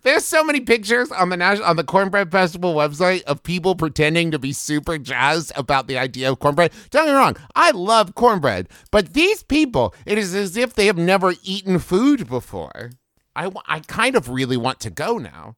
[0.03, 4.31] There's so many pictures on the national on the Cornbread Festival website of people pretending
[4.31, 6.71] to be super jazzed about the idea of cornbread.
[6.91, 10.87] Don't get me wrong, I love cornbread, but these people, it is as if they
[10.87, 12.91] have never eaten food before.
[13.35, 15.55] I, I kind of really want to go now.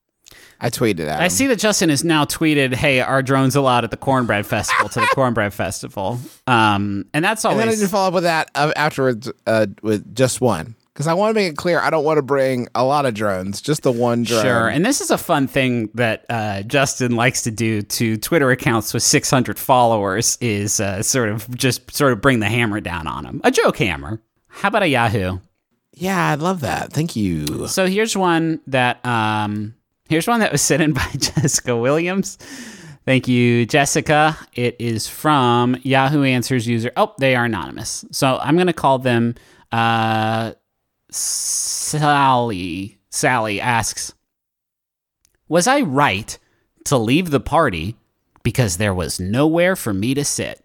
[0.60, 3.92] I tweeted at I see that Justin has now tweeted, "Hey, are drones allowed at
[3.92, 7.52] the cornbread festival?" to the cornbread festival, um, and that's all.
[7.52, 10.76] And then I always did follow up with that uh, afterwards uh, with just one
[10.98, 13.14] because I want to make it clear I don't want to bring a lot of
[13.14, 14.42] drones, just the one drone.
[14.42, 14.68] Sure.
[14.68, 18.96] And this is a fun thing that uh, Justin likes to do to Twitter accounts
[18.96, 23.26] with 600 followers is uh, sort of just sort of bring the hammer down on
[23.26, 23.42] them.
[23.44, 24.20] A joke hammer.
[24.48, 25.38] How about a Yahoo?
[25.94, 26.94] Yeah, I'd love that.
[26.94, 27.68] Thank you.
[27.68, 29.76] So here's one that um,
[30.10, 32.40] here's one that was sent in by Jessica Williams.
[33.06, 34.36] Thank you, Jessica.
[34.56, 36.92] It is from Yahoo Answers user.
[36.98, 38.04] Oh, they are anonymous.
[38.10, 39.36] So I'm going to call them
[39.72, 40.54] uh,
[41.12, 43.00] Sally.
[43.10, 44.14] Sally asks,
[45.48, 46.38] Was I right
[46.86, 47.96] to leave the party
[48.44, 50.64] because there was nowhere for me to sit?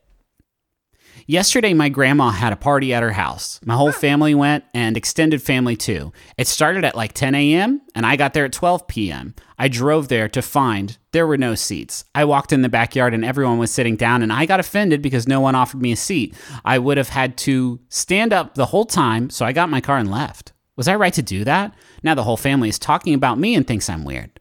[1.27, 3.61] Yesterday, my grandma had a party at her house.
[3.65, 6.13] My whole family went and extended family too.
[6.37, 9.35] It started at like 10 a.m., and I got there at 12 p.m.
[9.59, 12.05] I drove there to find there were no seats.
[12.15, 15.29] I walked in the backyard and everyone was sitting down, and I got offended because
[15.29, 16.35] no one offered me a seat.
[16.65, 19.99] I would have had to stand up the whole time, so I got my car
[19.99, 20.53] and left.
[20.77, 21.75] Was I right to do that?
[22.03, 24.41] Now the whole family is talking about me and thinks I'm weird.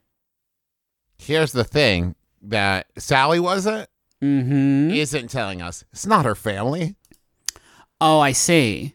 [1.18, 3.88] Here's the thing that Sally wasn't
[4.22, 4.90] Mm-hmm.
[4.90, 5.84] isn't telling us.
[5.92, 6.94] It's not her family.
[8.00, 8.94] Oh, I see.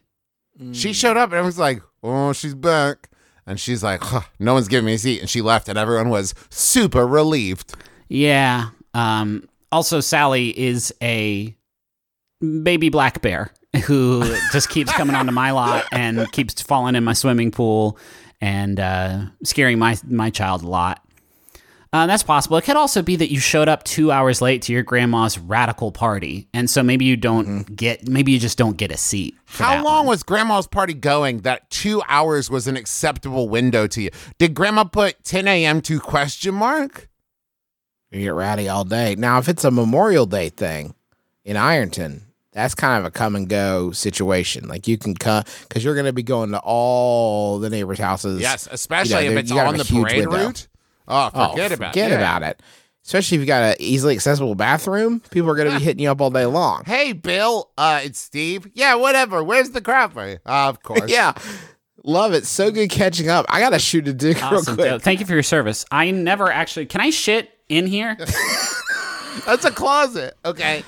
[0.72, 3.10] She showed up and everyone's like, "Oh, she's back,"
[3.46, 6.08] and she's like, huh, "No one's giving me a seat," and she left, and everyone
[6.08, 7.74] was super relieved.
[8.08, 8.70] Yeah.
[8.94, 11.54] Um, also, Sally is a
[12.40, 13.52] baby black bear
[13.84, 17.98] who just keeps coming onto my lot and keeps falling in my swimming pool
[18.40, 21.04] and uh, scaring my my child a lot.
[21.92, 22.56] Uh, that's possible.
[22.58, 25.90] It could also be that you showed up two hours late to your grandma's radical
[25.90, 29.34] party, and so maybe you don't get, maybe you just don't get a seat.
[29.46, 30.06] How long one.
[30.06, 34.10] was Grandma's party going that two hours was an acceptable window to you?
[34.38, 35.80] Did Grandma put 10 a.m.
[35.82, 37.08] to question mark?
[38.10, 39.14] You get rowdy all day.
[39.16, 40.94] Now, if it's a Memorial Day thing
[41.44, 44.66] in Ironton, that's kind of a come and go situation.
[44.68, 48.40] Like you can come because you're going to be going to all the neighbors' houses.
[48.40, 50.46] Yes, especially You know, if it's on the have a parade window.
[50.46, 50.68] route.
[51.08, 52.14] Oh, Oh, forget about forget it.
[52.16, 52.62] about it.
[53.04, 56.10] Especially if you got an easily accessible bathroom, people are going to be hitting you
[56.10, 56.82] up all day long.
[56.84, 57.70] Hey, Bill.
[57.78, 58.70] Uh, it's Steve.
[58.74, 59.42] Yeah, whatever.
[59.42, 60.38] Where's the crap for you?
[60.44, 61.10] Uh, of course.
[61.10, 61.32] yeah,
[62.04, 62.44] love it.
[62.44, 63.46] So good catching up.
[63.48, 64.76] I got to shoot a dick real Awesome.
[64.76, 65.00] quick.
[65.02, 65.86] Thank you for your service.
[65.90, 66.84] I never actually.
[66.86, 68.14] Can I shit in here?
[69.46, 70.36] That's a closet.
[70.44, 70.82] Okay.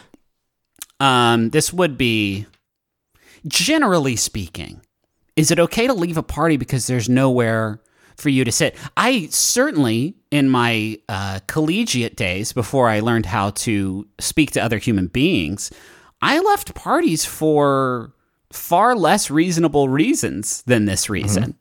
[0.98, 2.44] Um, this would be,
[3.46, 4.82] generally speaking,
[5.36, 7.80] is it okay to leave a party because there's nowhere
[8.20, 8.76] for you to sit?
[8.96, 14.78] I certainly, in my uh, collegiate days, before I learned how to speak to other
[14.78, 15.70] human beings,
[16.22, 18.12] I left parties for
[18.52, 21.56] far less reasonable reasons than this reason.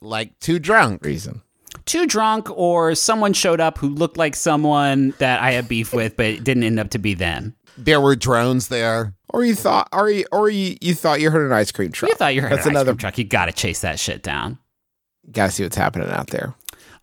[0.00, 1.04] Like too drunk.
[1.04, 1.42] Reason.
[1.86, 6.16] Too drunk, or someone showed up who looked like someone that I had beef with,
[6.16, 7.54] but it didn't end up to be them.
[7.78, 9.14] There were drones there.
[9.28, 12.10] Or you thought, or you, or you, you thought you heard an ice cream truck.
[12.10, 12.90] You thought you heard That's an another.
[12.90, 13.18] ice cream truck.
[13.18, 14.58] You got to chase that shit down.
[15.32, 16.54] Got to see what's happening out there.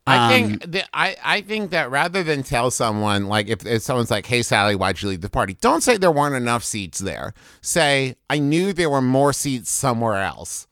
[0.05, 3.81] I Um, think that I, I think that rather than tell someone like if, if
[3.81, 6.99] someone's like, "Hey Sally, why'd you leave the party?" Don't say there weren't enough seats
[6.99, 7.33] there.
[7.61, 10.65] Say, "I knew there were more seats somewhere else."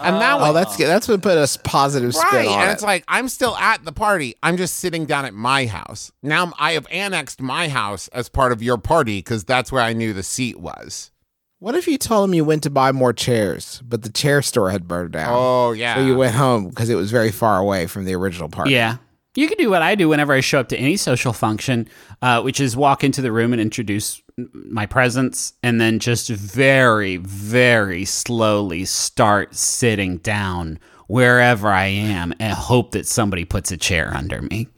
[0.00, 0.86] And that Oh, way, that's good.
[0.86, 2.46] That's what put a s- positive spin right.
[2.46, 2.74] on And it.
[2.74, 4.34] it's like I'm still at the party.
[4.42, 6.12] I'm just sitting down at my house.
[6.22, 9.92] Now I have annexed my house as part of your party because that's where I
[9.94, 11.10] knew the seat was.
[11.58, 14.70] What if you told him you went to buy more chairs, but the chair store
[14.70, 15.32] had burned down?
[15.34, 15.96] Oh yeah.
[15.96, 18.72] So you went home because it was very far away from the original party.
[18.72, 18.98] Yeah.
[19.34, 21.88] You can do what I do whenever I show up to any social function,
[22.22, 24.20] uh, which is walk into the room and introduce
[24.52, 32.52] my presence, and then just very, very slowly start sitting down wherever I am and
[32.52, 34.68] hope that somebody puts a chair under me.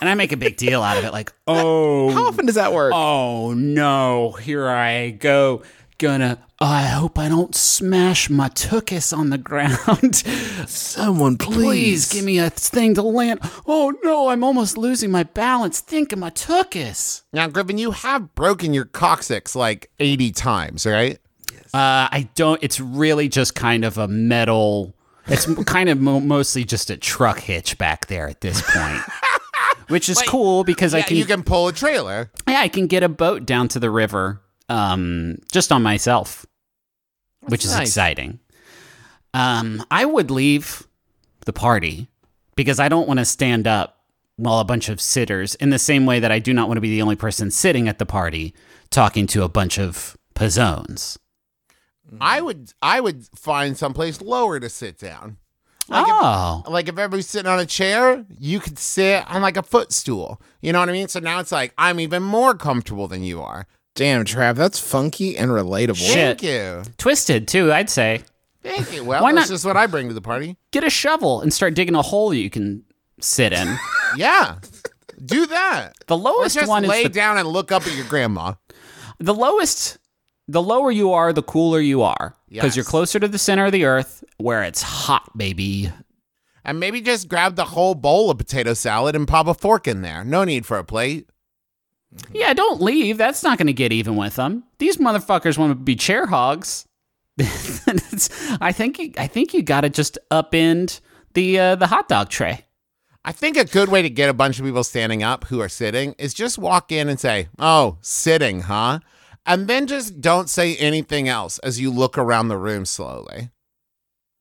[0.00, 2.72] And I make a big deal out of it, like, oh, How often does that
[2.72, 2.92] work?
[2.94, 5.62] Oh no, here I go.
[5.98, 10.14] Gonna, I hope I don't smash my tuchus on the ground.
[10.68, 13.40] Someone Please give me a thing to land.
[13.66, 15.80] Oh no, I'm almost losing my balance.
[15.80, 17.22] Think of my tuchus.
[17.32, 21.18] now, Griffin, you have broken your coccyx like 80 times, right?
[21.74, 24.94] Uh, I don't, it's really just kind of a metal,
[25.26, 29.02] it's kind of mo- mostly just a truck hitch back there at this point.
[29.88, 32.30] Which is cool because I can, you can pull a trailer.
[32.46, 36.46] yeah, I can get a boat down to the river, um, just on myself,
[37.42, 37.88] which is nice.
[37.88, 38.38] exciting.
[39.34, 40.86] Um, I would leave
[41.44, 42.08] the party
[42.56, 43.98] because I don't want to stand up
[44.38, 46.80] while a bunch of sitters, in the same way that I do not want to
[46.80, 48.54] be the only person sitting at the party
[48.88, 51.18] talking to a bunch of P'Zones.
[52.20, 55.36] I would I would find someplace lower to sit down.
[55.88, 59.56] Like if- oh, like if everybody's sitting on a chair, you could sit on like
[59.56, 60.40] a footstool.
[60.62, 61.08] You know what I mean?
[61.08, 63.66] So now it's like I'm even more comfortable than you are.
[63.98, 65.96] Damn, Trav, that's funky and relatable.
[65.96, 66.40] Shit.
[66.40, 66.82] Thank you.
[66.98, 67.72] twisted too.
[67.72, 68.22] I'd say
[68.62, 69.04] Thank you.
[69.04, 70.56] Well, Why that's not- just what I bring to the party.
[70.72, 72.84] get a shovel and start digging a hole you can
[73.20, 73.76] sit in.
[74.16, 74.56] Yeah.
[75.22, 75.92] Do that.
[76.06, 78.54] The Or lowest just one is lay the down and look up at your grandma.
[79.18, 79.98] the lowest
[80.46, 82.90] the lower you are the cooler you are because you're Yes.
[82.90, 85.92] closer to the center of the earth where it's hot baby
[86.64, 90.02] And maybe just grab the whole bowl of potato salad and pop a fork in
[90.02, 90.24] there.
[90.24, 91.28] No need for a plate.
[92.32, 95.74] Yeah don't leave that's not going to get even with them these motherfuckers want to
[95.74, 96.86] be chair hogs
[98.60, 101.00] i think you, i think you got to just upend
[101.34, 102.64] the uh, the hot dog tray
[103.24, 105.68] I think a good way to get a bunch of people standing up who are
[105.68, 109.00] sitting is just walk in and say, "Oh, sitting, huh?"
[109.44, 113.50] and then just don't say anything else as you look around the room slowly.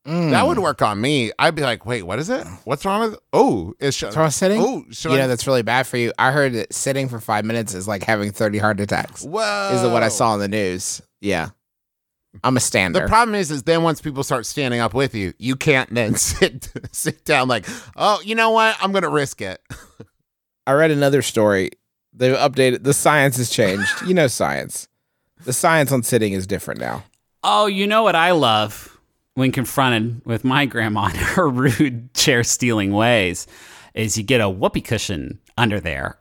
[0.07, 0.31] Mm.
[0.31, 1.31] That would work on me.
[1.37, 2.47] I'd be like, "Wait, what is it?
[2.63, 3.19] What's wrong with?
[3.33, 4.61] Oh, it's What's wrong with sitting?
[4.61, 5.21] Oh, should you I?
[5.21, 6.13] know that's really bad for you.
[6.17, 9.23] I heard that sitting for five minutes is like having thirty heart attacks.
[9.25, 11.01] Whoa, Is what I saw in the news.
[11.19, 11.49] Yeah,
[12.43, 13.01] I'm a stander.
[13.01, 16.15] The problem is, is then once people start standing up with you, you can't then
[16.17, 17.65] sit sit down like,
[17.97, 18.77] oh, you know what?
[18.81, 19.61] I'm gonna risk it.
[20.65, 21.71] I read another story.
[22.13, 22.83] They've updated.
[22.83, 23.89] The science has changed.
[24.07, 24.87] you know, science.
[25.43, 27.03] The science on sitting is different now.
[27.43, 28.96] Oh, you know what I love
[29.37, 33.45] when confronted with my grandma and her rude chair stealing ways
[33.93, 36.17] is you get a whoopee cushion under there.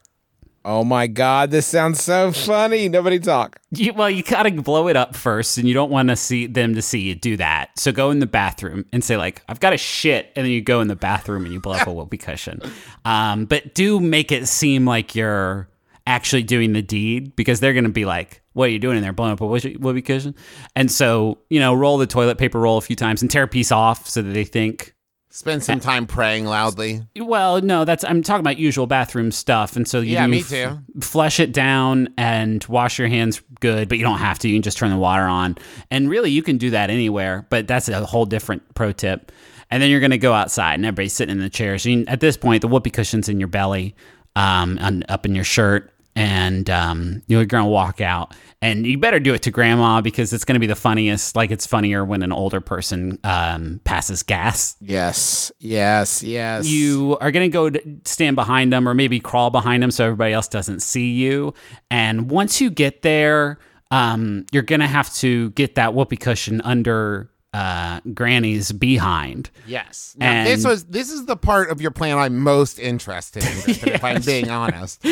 [0.67, 2.91] Oh my god, this sounds so funny.
[2.91, 3.59] Nobody talk.
[3.71, 6.75] You, well, you gotta blow it up first, and you don't want to see them
[6.75, 7.71] to see you do that.
[7.79, 10.61] So go in the bathroom and say like, "I've got a shit," and then you
[10.61, 12.61] go in the bathroom and you blow up a whoopee cushion.
[13.07, 15.71] Um, but do make it seem like you're
[16.07, 19.13] actually doing the deed because they're gonna be like, "What are you doing in there,
[19.13, 20.35] blowing up a whoopee cushion?"
[20.75, 23.49] And so you know, roll the toilet paper roll a few times and tear a
[23.49, 24.95] piece off so that they think
[25.29, 27.03] Spend some time praying loudly.
[27.15, 30.49] well, no, that's I'm talking about usual bathroom stuff, and so you Yeah, me f-
[30.49, 30.79] too.
[31.03, 34.49] Flush it down and wash your hands good, but you don't have to.
[34.49, 35.59] You can just turn the water on,
[35.91, 37.47] and really you can do that anywhere.
[37.51, 39.31] But that's a whole different pro tip.
[39.71, 41.85] And then you're going to go outside, and everybody's sitting in the chairs.
[41.85, 43.95] You, at this point, the whoopee cushion's in your belly,
[44.37, 48.35] um, and up in your shirt, and um, you're going to walk out.
[48.63, 51.37] And you better do it to grandma because it's going to be the funniest.
[51.37, 56.67] Like it's funnier when an older person um, passes gas Yes, yes, yes.
[56.67, 60.33] you are going to go stand behind them or maybe crawl behind them so everybody
[60.33, 61.53] else doesn't see you.
[61.91, 63.59] And once you get there,
[63.91, 69.49] um, you're going to have to get that whoopee cushion under uh, Granny's behind.
[69.67, 70.15] Yes.
[70.19, 73.93] Now, this was this is the part of your plan I'm most interested in, Griffin,
[73.95, 75.03] if I'm being honest.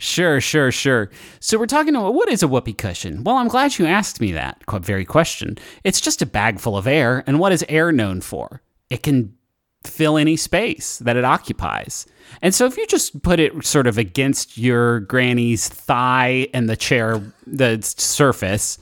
[0.00, 1.10] Sure, sure, sure.
[1.38, 3.22] So we're talking about what is a whoopee cushion?
[3.22, 5.58] Well, I'm glad you asked me that very question.
[5.84, 8.62] It's just a bag full of air, and what is air known for?
[8.90, 9.36] It can
[9.84, 12.06] fill any space that it occupies.
[12.40, 16.76] And so if you just put it sort of against your granny's thigh and the
[16.76, 18.78] chair, the surface,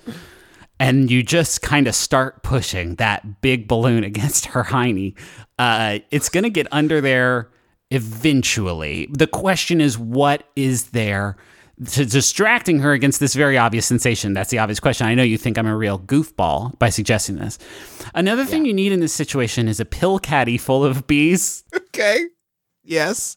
[0.80, 5.16] and you just kind of start pushing that big balloon against her hiney,
[5.58, 7.50] uh, it's going to get under there
[7.90, 9.08] eventually.
[9.12, 11.36] The question is, what is there
[11.92, 14.32] to distracting her against this very obvious sensation?
[14.32, 15.06] That's the obvious question.
[15.06, 17.58] I know you think I'm a real goofball by suggesting this.
[18.14, 21.64] Another thing you need in this situation is a pill caddy full of bees.
[21.74, 22.26] okay.
[22.82, 23.36] Yes.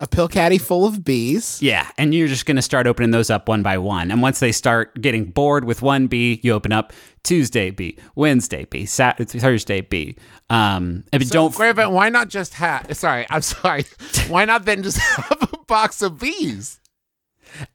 [0.00, 1.58] A pill caddy full of bees.
[1.60, 4.12] Yeah, and you're just going to start opening those up one by one.
[4.12, 6.92] And once they start getting bored with one bee, you open up
[7.24, 10.14] Tuesday bee, Wednesday bee, Sat- Thursday bee.
[10.50, 12.96] Um, and So, don't Griffin, why not just have?
[12.96, 13.86] Sorry, I'm sorry.
[14.28, 16.78] Why not then just have a box of bees?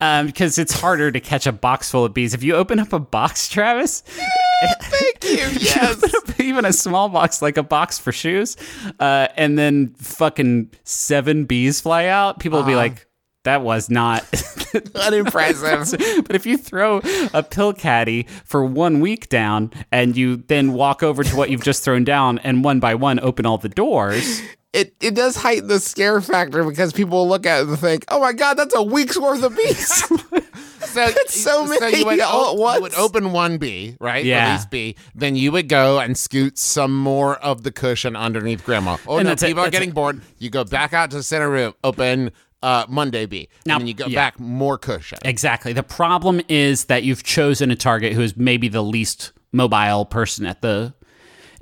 [0.01, 2.33] Um, because it's harder to catch a box full of bees.
[2.33, 5.37] If you open up a box, Travis, Thank you.
[5.59, 6.03] Yes.
[6.03, 8.55] up even a small box like a box for shoes,
[8.99, 13.07] uh, and then fucking seven bees fly out, people will be like,
[13.43, 14.23] "That was not."
[14.95, 16.23] Unimpressive.
[16.25, 17.01] but if you throw
[17.33, 21.63] a pill caddy for one week down and you then walk over to what you've
[21.63, 24.41] just thrown down and one by one open all the doors,
[24.73, 28.05] it it does heighten the scare factor because people will look at it and think,
[28.09, 30.03] "Oh my god, that's a week's worth of bees."
[30.93, 32.75] So, so many you would, all o- at once.
[32.77, 34.23] you would open one bee, right?
[34.23, 34.49] Yeah.
[34.51, 34.95] Release bee.
[35.15, 38.97] Then you would go and scoot some more of the cushion underneath grandma.
[39.07, 39.95] Oh And no, that's it, people are getting it.
[39.95, 40.21] bored.
[40.37, 42.29] You go back out to the center room, open
[42.61, 44.19] uh, Monday bee, Now- and then you go yeah.
[44.19, 45.17] back more cushion.
[45.25, 45.73] Exactly.
[45.73, 50.45] The problem is that you've chosen a target who is maybe the least mobile person
[50.45, 50.93] at the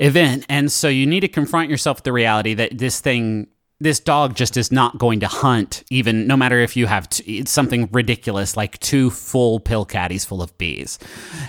[0.02, 0.46] event.
[0.50, 3.48] And so you need to confront yourself with the reality that this thing,
[3.80, 7.38] this dog just is not going to hunt, even no matter if you have t-
[7.38, 11.00] it's something ridiculous like two full pill caddies full of bees.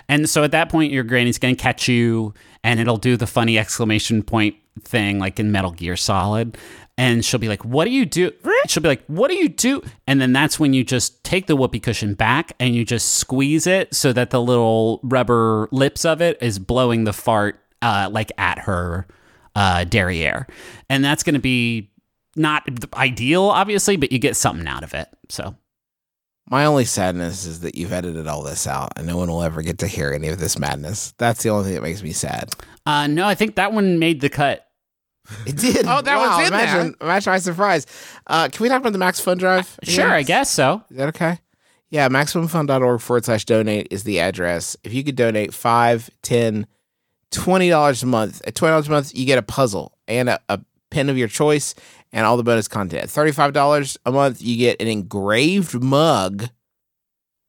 [0.08, 3.26] And so at that point, your granny's going to catch you and it'll do the
[3.26, 6.56] funny exclamation point thing like in Metal Gear Solid.
[6.98, 8.32] And she'll be like, What do you do?
[8.66, 9.82] She'll be like, What do you do?
[10.06, 13.66] And then that's when you just take the whoopee cushion back and you just squeeze
[13.66, 18.32] it so that the little rubber lips of it is blowing the fart uh, like
[18.38, 19.06] at her
[19.54, 20.46] uh, derriere.
[20.88, 21.90] And that's going to be
[22.36, 22.62] not
[22.94, 25.08] ideal, obviously, but you get something out of it.
[25.28, 25.54] So
[26.48, 29.60] My only sadness is that you've edited all this out and no one will ever
[29.62, 31.12] get to hear any of this madness.
[31.18, 32.50] That's the only thing that makes me sad.
[32.86, 34.66] uh, no, I think that one made the cut.
[35.46, 35.86] It did.
[35.86, 37.86] Oh, that Wow, was in imagine, Imagine my surprise.
[38.26, 39.78] Uh, can we talk about the Max Fun Drive?
[39.84, 40.82] Sure, I guess so.
[40.90, 41.38] Is that okay?
[41.90, 44.76] Yeah, MaximumFun.org forward slash donate is the address.
[44.82, 46.66] If you could donate five, ten,
[47.32, 50.38] twenty dollars a month, at twenty dollars a month, you get a puzzle and a,
[50.48, 50.60] a
[50.90, 51.74] pen of your choice
[52.12, 53.02] and all the bonus content.
[53.02, 56.48] At thirty-five dollars a month, you get an engraved mug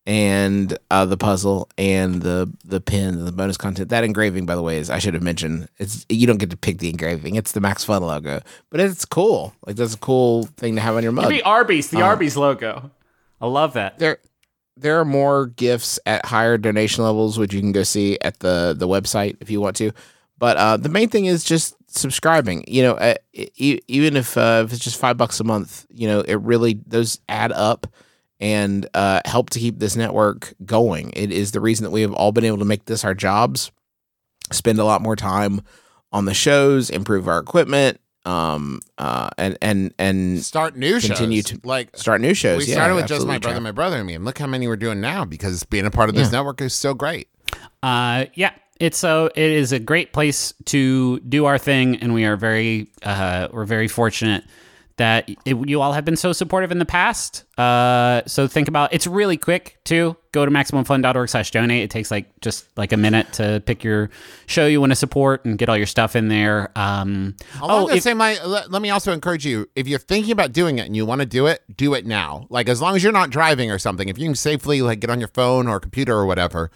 [0.06, 3.90] and uh, the puzzle and the the pin and the bonus content.
[3.90, 5.70] That engraving, by the way, is I should have mentioned.
[5.78, 7.36] It's you don't get to pick the engraving.
[7.36, 9.54] It's the Max Fun logo, but it's cool.
[9.66, 11.30] Like that's a cool thing to have on your mug.
[11.30, 12.92] Maybe Arby's, the Uh, Arby's logo.
[13.40, 13.98] I love that.
[14.00, 14.18] there
[14.76, 18.76] there are more gifts at higher donation levels which you can go see at the
[18.78, 19.92] the website if you want to.
[20.38, 24.74] But uh the main thing is just subscribing you know uh, even if uh, if
[24.74, 27.88] it's just five bucks a month you know it really those add up
[28.40, 31.12] and uh help to keep this network going.
[31.16, 33.72] It is the reason that we have all been able to make this our jobs
[34.52, 35.62] spend a lot more time
[36.12, 41.60] on the shows improve our equipment um uh and and and Start new Continue shows.
[41.62, 43.64] to- like start new shows we Yeah, started with just my brother, Trav.
[43.64, 46.10] my brother, and me, and look how many we're doing now because being a part
[46.10, 46.40] of this Yeah.
[46.40, 47.28] network is so great.
[47.82, 52.24] Uh, yeah, it's so it is a great place to do our thing, and we
[52.24, 54.44] are very uh, we're very fortunate
[54.98, 57.46] that it, you all have been so supportive in the past.
[57.58, 60.16] Uh, so think about it's really quick too.
[60.32, 61.84] Go to maximumfun.org slash donate.
[61.84, 64.10] It takes like just like a minute to pick your
[64.46, 66.72] show you want to support and get all your stuff in there.
[66.76, 70.52] Um, oh, if- same line, let, let me also encourage you if you're thinking about
[70.52, 72.46] doing it and you want to do it, do it now.
[72.50, 75.10] Like as long as you're not driving or something, if you can safely like get
[75.10, 76.72] on your phone or computer or whatever,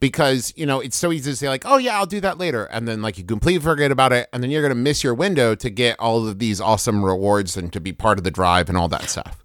[0.00, 2.64] because you know it's so easy to say like, oh yeah, I'll do that later,
[2.66, 5.54] and then like you completely forget about it, and then you're gonna miss your window
[5.54, 8.78] to get all of these awesome rewards and to be part of the drive and
[8.78, 9.44] all that stuff.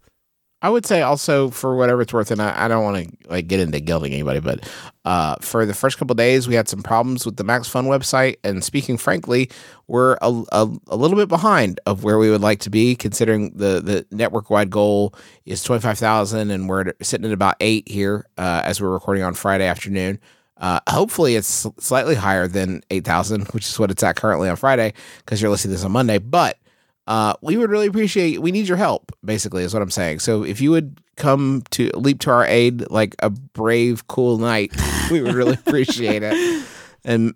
[0.63, 3.47] I would say also for whatever it's worth, and I, I don't want to like
[3.47, 4.65] get into guilting anybody, but
[5.03, 8.37] uh, for the first couple days, we had some problems with the Max Fun website.
[8.45, 9.51] And speaking frankly,
[9.87, 13.51] we're a, a, a little bit behind of where we would like to be, considering
[13.53, 15.13] the the network wide goal
[15.45, 19.23] is twenty five thousand, and we're sitting at about eight here uh, as we're recording
[19.23, 20.17] on Friday afternoon.
[20.63, 24.55] Uh, hopefully, it's slightly higher than eight thousand, which is what it's at currently on
[24.55, 26.19] Friday, because you're listening to this on Monday.
[26.19, 26.57] But
[27.05, 28.41] uh, we would really appreciate.
[28.41, 29.11] We need your help.
[29.25, 30.19] Basically, is what I'm saying.
[30.19, 34.71] So if you would come to leap to our aid like a brave, cool knight,
[35.11, 36.65] we would really appreciate it.
[37.03, 37.35] And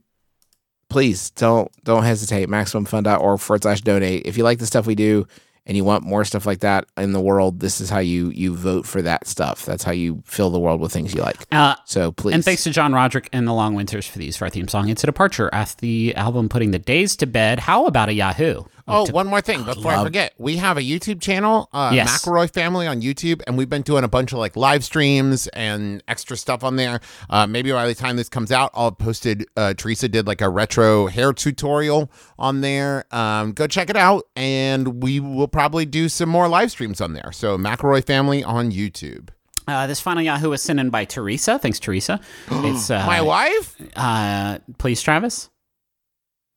[0.89, 2.47] please don't don't hesitate.
[2.47, 4.25] MaximumFun.org forward slash donate.
[4.25, 5.27] If you like the stuff we do
[5.67, 8.55] and you want more stuff like that in the world, this is how you you
[8.55, 9.65] vote for that stuff.
[9.65, 11.37] That's how you fill the world with things you like.
[11.51, 12.33] uh, So please.
[12.33, 14.89] And thanks to John Roderick and the Long Winters for these for our theme song.
[14.89, 17.59] It's a departure after the album putting the days to bed.
[17.59, 18.63] How about a Yahoo?
[18.89, 20.33] Oh, one more thing before I forget.
[20.37, 22.23] We have a YouTube channel, uh, Yes.
[22.25, 26.01] McElroy Family on YouTube, and we've been doing a bunch of like live streams and
[26.07, 27.01] extra stuff on there.
[27.29, 29.45] Uh, maybe by the time this comes out, I'll have posted.
[29.57, 32.09] Uh, Teresa did like a retro hair tutorial
[32.39, 33.03] on there.
[33.13, 37.13] Um, go check it out, and we will probably do some more live streams on
[37.13, 37.31] there.
[37.33, 39.29] So McElroy Family on YouTube.
[39.67, 41.59] Uh, this final Yahoo was sent in by Teresa.
[41.59, 42.21] Thanks, Teresa.
[42.51, 45.49] it's uh, My wife, Uh, please, Travis.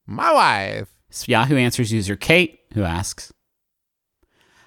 [0.07, 0.89] my wife.
[1.11, 3.33] It's Yahoo Answers user Kate, who asks,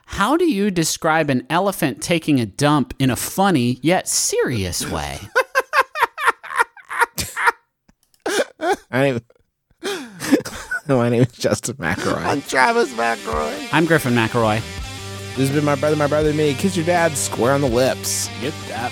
[0.08, 5.22] "How do you describe an elephant taking a dump in a funny yet serious way?"
[8.92, 9.22] My name,
[10.86, 12.26] my name is Justin McElroy.
[12.26, 13.70] I'm Travis McElroy.
[13.72, 14.60] I'm Griffin McElroy.
[15.36, 16.54] This has been my brother, my brother, and me.
[16.56, 18.30] Kiss your dad square on the lips.
[18.42, 18.92] Get that